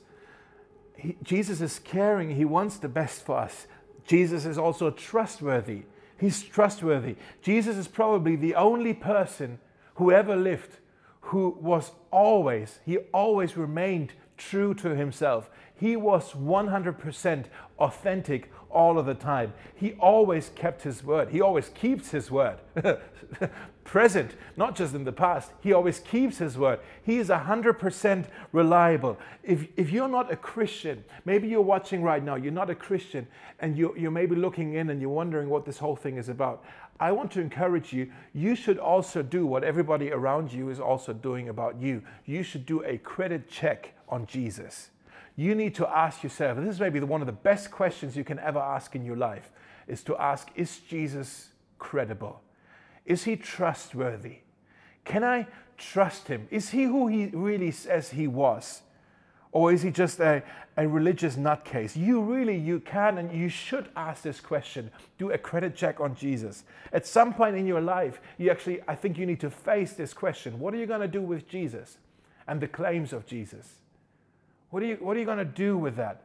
He, 0.96 1.16
Jesus 1.22 1.60
is 1.60 1.78
caring. 1.78 2.36
He 2.36 2.44
wants 2.44 2.76
the 2.78 2.88
best 2.88 3.24
for 3.24 3.38
us. 3.38 3.66
Jesus 4.06 4.44
is 4.44 4.58
also 4.58 4.90
trustworthy. 4.90 5.82
He's 6.18 6.42
trustworthy. 6.42 7.16
Jesus 7.42 7.76
is 7.76 7.88
probably 7.88 8.36
the 8.36 8.54
only 8.54 8.94
person 8.94 9.58
who 9.96 10.12
ever 10.12 10.36
lived 10.36 10.78
who 11.26 11.56
was 11.60 11.90
always, 12.12 12.78
he 12.84 12.98
always 13.12 13.56
remained 13.56 14.12
true 14.36 14.72
to 14.74 14.94
himself. 14.94 15.50
He 15.74 15.96
was 15.96 16.32
100% 16.32 17.46
authentic 17.80 18.52
all 18.76 18.98
of 18.98 19.06
the 19.06 19.14
time. 19.14 19.54
He 19.74 19.94
always 19.94 20.50
kept 20.54 20.82
his 20.82 21.02
word. 21.02 21.30
He 21.30 21.40
always 21.40 21.70
keeps 21.70 22.10
his 22.10 22.30
word. 22.30 22.58
Present, 23.84 24.32
not 24.56 24.76
just 24.76 24.94
in 24.94 25.04
the 25.04 25.12
past. 25.12 25.52
He 25.60 25.72
always 25.72 26.00
keeps 26.00 26.36
his 26.36 26.58
word. 26.58 26.80
He 27.02 27.16
is 27.16 27.30
100% 27.30 28.26
reliable. 28.52 29.18
If, 29.42 29.68
if 29.78 29.90
you're 29.90 30.08
not 30.08 30.30
a 30.30 30.36
Christian, 30.36 31.02
maybe 31.24 31.48
you're 31.48 31.62
watching 31.62 32.02
right 32.02 32.22
now, 32.22 32.34
you're 32.34 32.52
not 32.52 32.68
a 32.68 32.74
Christian, 32.74 33.26
and 33.60 33.78
you, 33.78 33.94
you 33.96 34.10
may 34.10 34.26
be 34.26 34.36
looking 34.36 34.74
in 34.74 34.90
and 34.90 35.00
you're 35.00 35.08
wondering 35.08 35.48
what 35.48 35.64
this 35.64 35.78
whole 35.78 35.96
thing 35.96 36.18
is 36.18 36.28
about. 36.28 36.62
I 37.00 37.12
want 37.12 37.30
to 37.32 37.40
encourage 37.40 37.94
you, 37.94 38.12
you 38.34 38.56
should 38.56 38.78
also 38.78 39.22
do 39.22 39.46
what 39.46 39.64
everybody 39.64 40.10
around 40.10 40.52
you 40.52 40.68
is 40.68 40.80
also 40.80 41.14
doing 41.14 41.48
about 41.48 41.80
you. 41.80 42.02
You 42.26 42.42
should 42.42 42.66
do 42.66 42.84
a 42.84 42.98
credit 42.98 43.48
check 43.48 43.94
on 44.08 44.26
Jesus 44.26 44.90
you 45.36 45.54
need 45.54 45.74
to 45.74 45.86
ask 45.86 46.22
yourself, 46.22 46.56
and 46.56 46.66
this 46.66 46.74
is 46.74 46.80
maybe 46.80 46.98
one 47.00 47.20
of 47.20 47.26
the 47.26 47.32
best 47.32 47.70
questions 47.70 48.16
you 48.16 48.24
can 48.24 48.38
ever 48.38 48.58
ask 48.58 48.96
in 48.96 49.04
your 49.04 49.16
life, 49.16 49.52
is 49.86 50.02
to 50.04 50.16
ask, 50.16 50.48
is 50.56 50.78
Jesus 50.78 51.48
credible? 51.78 52.40
Is 53.04 53.24
he 53.24 53.36
trustworthy? 53.36 54.38
Can 55.04 55.22
I 55.22 55.46
trust 55.76 56.28
him? 56.28 56.48
Is 56.50 56.70
he 56.70 56.84
who 56.84 57.06
he 57.06 57.26
really 57.26 57.70
says 57.70 58.10
he 58.10 58.26
was? 58.26 58.82
Or 59.52 59.72
is 59.72 59.82
he 59.82 59.90
just 59.90 60.20
a, 60.20 60.42
a 60.76 60.88
religious 60.88 61.36
nutcase? 61.36 61.96
You 61.96 62.20
really, 62.20 62.56
you 62.56 62.80
can 62.80 63.16
and 63.18 63.32
you 63.32 63.48
should 63.48 63.88
ask 63.94 64.22
this 64.22 64.40
question. 64.40 64.90
Do 65.18 65.30
a 65.30 65.38
credit 65.38 65.76
check 65.76 66.00
on 66.00 66.14
Jesus. 66.14 66.64
At 66.92 67.06
some 67.06 67.32
point 67.32 67.56
in 67.56 67.66
your 67.66 67.80
life, 67.80 68.20
you 68.38 68.50
actually, 68.50 68.80
I 68.88 68.94
think 68.94 69.16
you 69.16 69.26
need 69.26 69.40
to 69.40 69.50
face 69.50 69.92
this 69.92 70.12
question. 70.12 70.58
What 70.58 70.74
are 70.74 70.78
you 70.78 70.86
going 70.86 71.00
to 71.00 71.08
do 71.08 71.22
with 71.22 71.48
Jesus 71.48 71.98
and 72.48 72.60
the 72.60 72.68
claims 72.68 73.12
of 73.12 73.26
Jesus? 73.26 73.76
What 74.76 74.82
are 74.82 74.88
you, 74.88 74.96
what 74.96 75.16
are 75.16 75.20
you 75.20 75.24
going 75.24 75.38
to 75.38 75.44
do 75.46 75.78
with 75.78 75.96
that? 75.96 76.20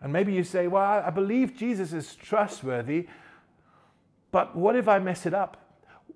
And 0.00 0.12
maybe 0.12 0.32
you 0.32 0.42
say, 0.42 0.66
well, 0.66 0.82
I 0.82 1.10
believe 1.10 1.56
Jesus 1.56 1.92
is 1.92 2.16
trustworthy, 2.16 3.06
but 4.32 4.56
what 4.56 4.74
if 4.74 4.88
I 4.88 4.98
mess 4.98 5.24
it 5.24 5.32
up? 5.32 5.56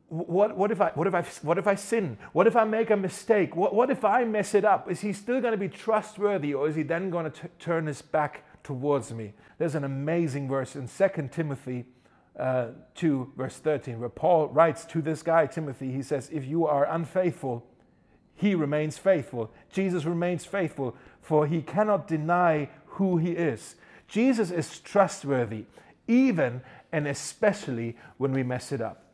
what, 0.08 0.56
what, 0.56 0.72
if 0.72 0.80
I, 0.80 0.90
what, 0.96 1.06
if 1.06 1.14
I, 1.14 1.22
what 1.42 1.58
if 1.58 1.68
I 1.68 1.76
sin? 1.76 2.18
What 2.32 2.48
if 2.48 2.56
I 2.56 2.64
make 2.64 2.90
a 2.90 2.96
mistake? 2.96 3.54
What, 3.54 3.72
what 3.72 3.88
if 3.88 4.04
I 4.04 4.24
mess 4.24 4.52
it 4.52 4.64
up? 4.64 4.90
Is 4.90 5.00
he 5.00 5.12
still 5.12 5.40
going 5.40 5.52
to 5.52 5.58
be 5.58 5.68
trustworthy 5.68 6.54
or 6.54 6.68
is 6.68 6.74
he 6.74 6.82
then 6.82 7.08
going 7.08 7.30
to 7.30 7.48
turn 7.60 7.86
his 7.86 8.02
back 8.02 8.42
towards 8.64 9.12
me? 9.12 9.32
There's 9.58 9.76
an 9.76 9.84
amazing 9.84 10.48
verse 10.48 10.74
in 10.74 10.88
2 10.88 11.28
Timothy 11.30 11.84
uh, 12.36 12.70
2, 12.96 13.34
verse 13.36 13.58
13, 13.58 14.00
where 14.00 14.08
Paul 14.08 14.48
writes 14.48 14.84
to 14.86 15.00
this 15.00 15.22
guy, 15.22 15.46
Timothy, 15.46 15.92
he 15.92 16.02
says, 16.02 16.28
If 16.32 16.44
you 16.44 16.66
are 16.66 16.84
unfaithful, 16.84 17.64
he 18.42 18.56
remains 18.56 18.98
faithful. 18.98 19.52
Jesus 19.72 20.04
remains 20.04 20.44
faithful, 20.44 20.96
for 21.22 21.46
he 21.46 21.62
cannot 21.62 22.06
deny 22.06 22.68
who 22.86 23.16
he 23.16 23.30
is. 23.30 23.76
Jesus 24.08 24.50
is 24.50 24.80
trustworthy, 24.80 25.64
even 26.06 26.60
and 26.92 27.06
especially 27.06 27.96
when 28.18 28.32
we 28.32 28.42
mess 28.42 28.72
it 28.72 28.82
up. 28.82 29.04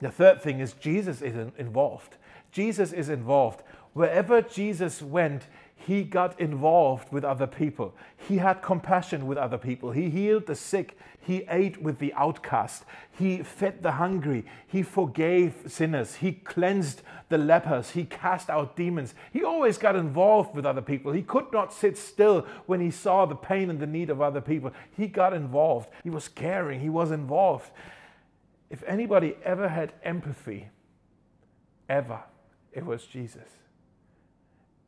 The 0.00 0.10
third 0.10 0.42
thing 0.42 0.58
is 0.58 0.72
Jesus 0.72 1.22
is 1.22 1.36
involved. 1.56 2.16
Jesus 2.50 2.92
is 2.92 3.08
involved. 3.08 3.62
Wherever 3.92 4.42
Jesus 4.42 5.00
went, 5.00 5.46
he 5.76 6.02
got 6.02 6.38
involved 6.40 7.12
with 7.12 7.24
other 7.24 7.46
people. 7.46 7.94
He 8.16 8.38
had 8.38 8.62
compassion 8.62 9.26
with 9.26 9.36
other 9.36 9.58
people. 9.58 9.90
He 9.90 10.08
healed 10.08 10.46
the 10.46 10.54
sick. 10.54 10.98
He 11.20 11.44
ate 11.48 11.82
with 11.82 11.98
the 11.98 12.14
outcast. 12.14 12.84
He 13.10 13.42
fed 13.42 13.82
the 13.82 13.92
hungry. 13.92 14.46
He 14.66 14.82
forgave 14.82 15.54
sinners. 15.66 16.16
He 16.16 16.32
cleansed 16.32 17.02
the 17.28 17.38
lepers. 17.38 17.90
He 17.90 18.04
cast 18.04 18.48
out 18.48 18.76
demons. 18.76 19.14
He 19.32 19.44
always 19.44 19.76
got 19.76 19.96
involved 19.96 20.54
with 20.54 20.64
other 20.64 20.82
people. 20.82 21.12
He 21.12 21.22
could 21.22 21.52
not 21.52 21.72
sit 21.72 21.98
still 21.98 22.46
when 22.66 22.80
he 22.80 22.90
saw 22.90 23.26
the 23.26 23.34
pain 23.34 23.68
and 23.68 23.78
the 23.78 23.86
need 23.86 24.10
of 24.10 24.22
other 24.22 24.40
people. 24.40 24.72
He 24.96 25.06
got 25.06 25.34
involved. 25.34 25.88
He 26.02 26.10
was 26.10 26.28
caring. 26.28 26.80
He 26.80 26.88
was 26.88 27.10
involved 27.10 27.70
if 28.74 28.82
anybody 28.88 29.36
ever 29.44 29.68
had 29.68 29.92
empathy, 30.02 30.68
ever, 31.88 32.20
it 32.72 32.84
was 32.84 33.04
Jesus. 33.04 33.48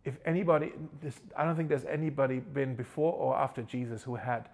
If 0.07 0.17
anybody, 0.25 0.73
this, 1.03 1.21
I 1.37 1.45
don't 1.45 1.57
think 1.57 1.69
there's 1.69 1.85
anybody 1.85 2.41
been 2.41 2.75
before 2.75 3.13
or 3.13 3.37
after 3.37 3.61
Jesus 3.61 4.03
who 4.03 4.15
had 4.15 4.49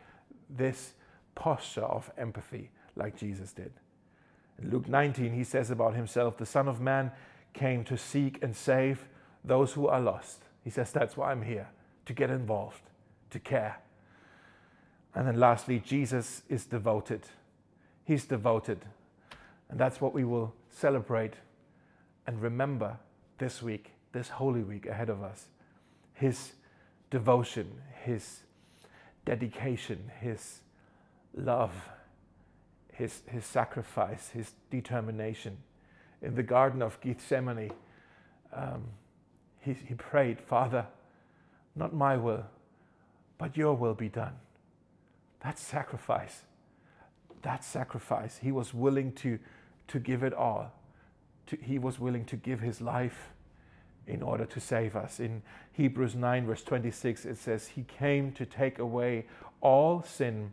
this 0.50 0.94
posture 1.36 1.84
of 1.84 2.10
empathy 2.18 2.70
like 2.96 3.16
Jesus 3.16 3.52
did. 3.52 3.72
In 4.60 4.70
Luke 4.70 4.88
19, 4.88 5.32
he 5.32 5.44
says 5.44 5.70
about 5.70 5.94
himself, 5.94 6.36
The 6.36 6.46
Son 6.46 6.66
of 6.66 6.80
Man 6.80 7.12
came 7.52 7.84
to 7.84 7.96
seek 7.96 8.42
and 8.42 8.56
save 8.56 9.06
those 9.44 9.74
who 9.74 9.86
are 9.86 10.00
lost. 10.00 10.42
He 10.64 10.70
says, 10.70 10.90
That's 10.90 11.16
why 11.16 11.30
I'm 11.30 11.42
here, 11.42 11.68
to 12.06 12.12
get 12.12 12.30
involved, 12.30 12.82
to 13.30 13.38
care. 13.38 13.78
And 15.14 15.28
then 15.28 15.38
lastly, 15.38 15.80
Jesus 15.84 16.42
is 16.48 16.64
devoted. 16.64 17.22
He's 18.04 18.24
devoted 18.24 18.80
and 19.72 19.80
that's 19.80 20.02
what 20.02 20.12
we 20.12 20.22
will 20.22 20.54
celebrate 20.68 21.32
and 22.26 22.40
remember 22.40 22.98
this 23.38 23.62
week, 23.62 23.92
this 24.12 24.28
Holy 24.28 24.62
Week 24.62 24.86
ahead 24.86 25.08
of 25.08 25.22
us. 25.22 25.46
His 26.14 26.52
devotion, 27.10 27.80
his 28.04 28.40
dedication, 29.24 30.10
his 30.20 30.60
love, 31.34 31.88
his, 32.92 33.22
his 33.26 33.44
sacrifice, 33.44 34.30
his 34.30 34.52
determination. 34.70 35.58
In 36.20 36.34
the 36.34 36.42
Garden 36.42 36.82
of 36.82 37.00
Gethsemane, 37.00 37.72
um, 38.52 38.84
he, 39.60 39.72
he 39.72 39.94
prayed, 39.94 40.40
Father, 40.40 40.86
not 41.74 41.94
my 41.94 42.16
will, 42.16 42.44
but 43.38 43.56
your 43.56 43.74
will 43.74 43.94
be 43.94 44.08
done. 44.08 44.34
That 45.40 45.58
sacrifice. 45.58 46.42
That 47.42 47.64
sacrifice. 47.64 48.38
He 48.38 48.52
was 48.52 48.72
willing 48.72 49.12
to 49.14 49.38
to 49.88 49.98
give 49.98 50.22
it 50.22 50.32
all. 50.32 50.72
To, 51.48 51.56
he 51.60 51.78
was 51.78 51.98
willing 51.98 52.24
to 52.26 52.36
give 52.36 52.60
his 52.60 52.80
life 52.80 53.31
in 54.06 54.22
order 54.22 54.44
to 54.44 54.60
save 54.60 54.96
us. 54.96 55.20
In 55.20 55.42
Hebrews 55.72 56.14
9, 56.14 56.46
verse 56.46 56.62
26, 56.62 57.24
it 57.24 57.38
says, 57.38 57.68
He 57.68 57.84
came 57.84 58.32
to 58.32 58.44
take 58.44 58.78
away 58.78 59.26
all 59.60 60.02
sin, 60.02 60.52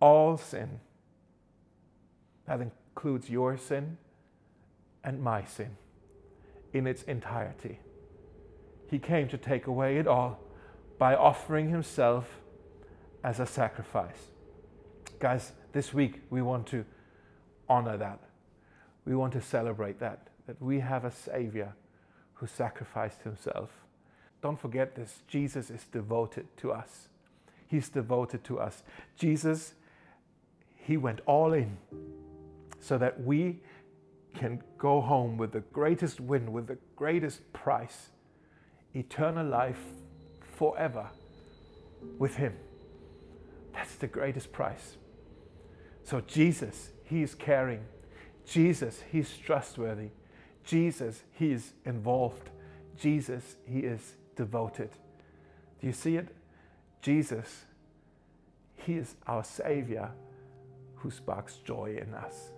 all 0.00 0.36
sin. 0.36 0.80
That 2.46 2.60
includes 2.60 3.30
your 3.30 3.56
sin 3.56 3.98
and 5.04 5.22
my 5.22 5.44
sin 5.44 5.76
in 6.72 6.86
its 6.86 7.02
entirety. 7.04 7.78
He 8.90 8.98
came 8.98 9.28
to 9.28 9.38
take 9.38 9.66
away 9.66 9.98
it 9.98 10.06
all 10.06 10.40
by 10.98 11.14
offering 11.14 11.70
Himself 11.70 12.40
as 13.24 13.40
a 13.40 13.46
sacrifice. 13.46 14.28
Guys, 15.18 15.52
this 15.72 15.94
week 15.94 16.22
we 16.30 16.42
want 16.42 16.66
to 16.68 16.84
honor 17.68 17.96
that. 17.96 18.18
We 19.04 19.14
want 19.14 19.32
to 19.34 19.40
celebrate 19.40 20.00
that, 20.00 20.28
that 20.46 20.60
we 20.60 20.80
have 20.80 21.04
a 21.04 21.10
Savior 21.10 21.74
who 22.42 22.48
sacrificed 22.48 23.22
himself. 23.22 23.70
Don't 24.42 24.58
forget 24.58 24.96
this 24.96 25.22
Jesus 25.28 25.70
is 25.70 25.84
devoted 25.92 26.48
to 26.56 26.72
us. 26.72 27.06
He's 27.68 27.88
devoted 27.88 28.42
to 28.44 28.58
us. 28.58 28.82
Jesus, 29.16 29.74
He 30.74 30.96
went 30.96 31.20
all 31.24 31.52
in 31.52 31.76
so 32.80 32.98
that 32.98 33.22
we 33.22 33.60
can 34.34 34.60
go 34.76 35.00
home 35.00 35.36
with 35.36 35.52
the 35.52 35.60
greatest 35.60 36.20
win, 36.20 36.52
with 36.52 36.66
the 36.66 36.78
greatest 36.96 37.52
price 37.52 38.08
eternal 38.92 39.46
life 39.46 39.84
forever 40.40 41.10
with 42.18 42.34
Him. 42.34 42.56
That's 43.72 43.94
the 43.94 44.08
greatest 44.08 44.50
price. 44.50 44.96
So, 46.02 46.20
Jesus, 46.20 46.90
he 47.04 47.22
is 47.22 47.36
caring. 47.36 47.84
Jesus, 48.44 49.04
He's 49.12 49.38
trustworthy. 49.38 50.08
Jesus, 50.64 51.22
He 51.32 51.52
is 51.52 51.72
involved. 51.84 52.50
Jesus, 52.98 53.56
He 53.66 53.80
is 53.80 54.14
devoted. 54.36 54.90
Do 55.80 55.86
you 55.86 55.92
see 55.92 56.16
it? 56.16 56.28
Jesus, 57.00 57.64
He 58.76 58.94
is 58.94 59.16
our 59.26 59.44
Savior 59.44 60.10
who 60.96 61.10
sparks 61.10 61.56
joy 61.56 61.98
in 62.00 62.14
us. 62.14 62.50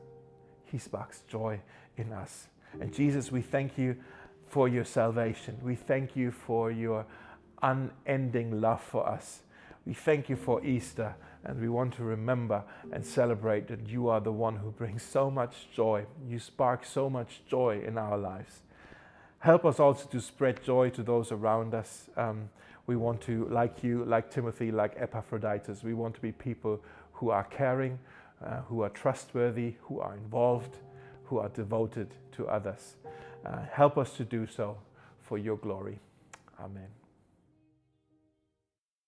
He 0.64 0.78
sparks 0.78 1.22
joy 1.28 1.60
in 1.96 2.12
us. 2.12 2.48
And 2.80 2.92
Jesus, 2.92 3.32
we 3.32 3.40
thank 3.40 3.78
you 3.78 3.96
for 4.48 4.68
your 4.68 4.84
salvation. 4.84 5.56
We 5.62 5.74
thank 5.74 6.16
you 6.16 6.30
for 6.30 6.70
your 6.70 7.06
unending 7.62 8.60
love 8.60 8.82
for 8.82 9.08
us. 9.08 9.40
We 9.86 9.94
thank 9.94 10.28
you 10.28 10.36
for 10.36 10.64
Easter. 10.64 11.14
And 11.44 11.60
we 11.60 11.68
want 11.68 11.94
to 11.94 12.04
remember 12.04 12.64
and 12.90 13.04
celebrate 13.04 13.68
that 13.68 13.88
you 13.88 14.08
are 14.08 14.20
the 14.20 14.32
one 14.32 14.56
who 14.56 14.70
brings 14.70 15.02
so 15.02 15.30
much 15.30 15.68
joy. 15.74 16.06
You 16.26 16.38
spark 16.38 16.86
so 16.86 17.10
much 17.10 17.42
joy 17.46 17.82
in 17.86 17.98
our 17.98 18.16
lives. 18.16 18.62
Help 19.40 19.66
us 19.66 19.78
also 19.78 20.08
to 20.08 20.20
spread 20.20 20.64
joy 20.64 20.88
to 20.90 21.02
those 21.02 21.30
around 21.30 21.74
us. 21.74 22.08
Um, 22.16 22.48
we 22.86 22.96
want 22.96 23.20
to, 23.22 23.46
like 23.50 23.84
you, 23.84 24.04
like 24.04 24.30
Timothy, 24.30 24.70
like 24.70 24.94
Epaphroditus, 24.96 25.82
we 25.82 25.92
want 25.94 26.14
to 26.14 26.20
be 26.20 26.32
people 26.32 26.80
who 27.12 27.30
are 27.30 27.44
caring, 27.44 27.98
uh, 28.42 28.62
who 28.68 28.82
are 28.82 28.88
trustworthy, 28.88 29.74
who 29.82 30.00
are 30.00 30.14
involved, 30.14 30.78
who 31.24 31.38
are 31.38 31.50
devoted 31.50 32.14
to 32.32 32.46
others. 32.48 32.96
Uh, 33.44 33.58
help 33.70 33.98
us 33.98 34.16
to 34.16 34.24
do 34.24 34.46
so 34.46 34.78
for 35.20 35.36
your 35.36 35.56
glory. 35.56 35.98
Amen. 36.58 37.03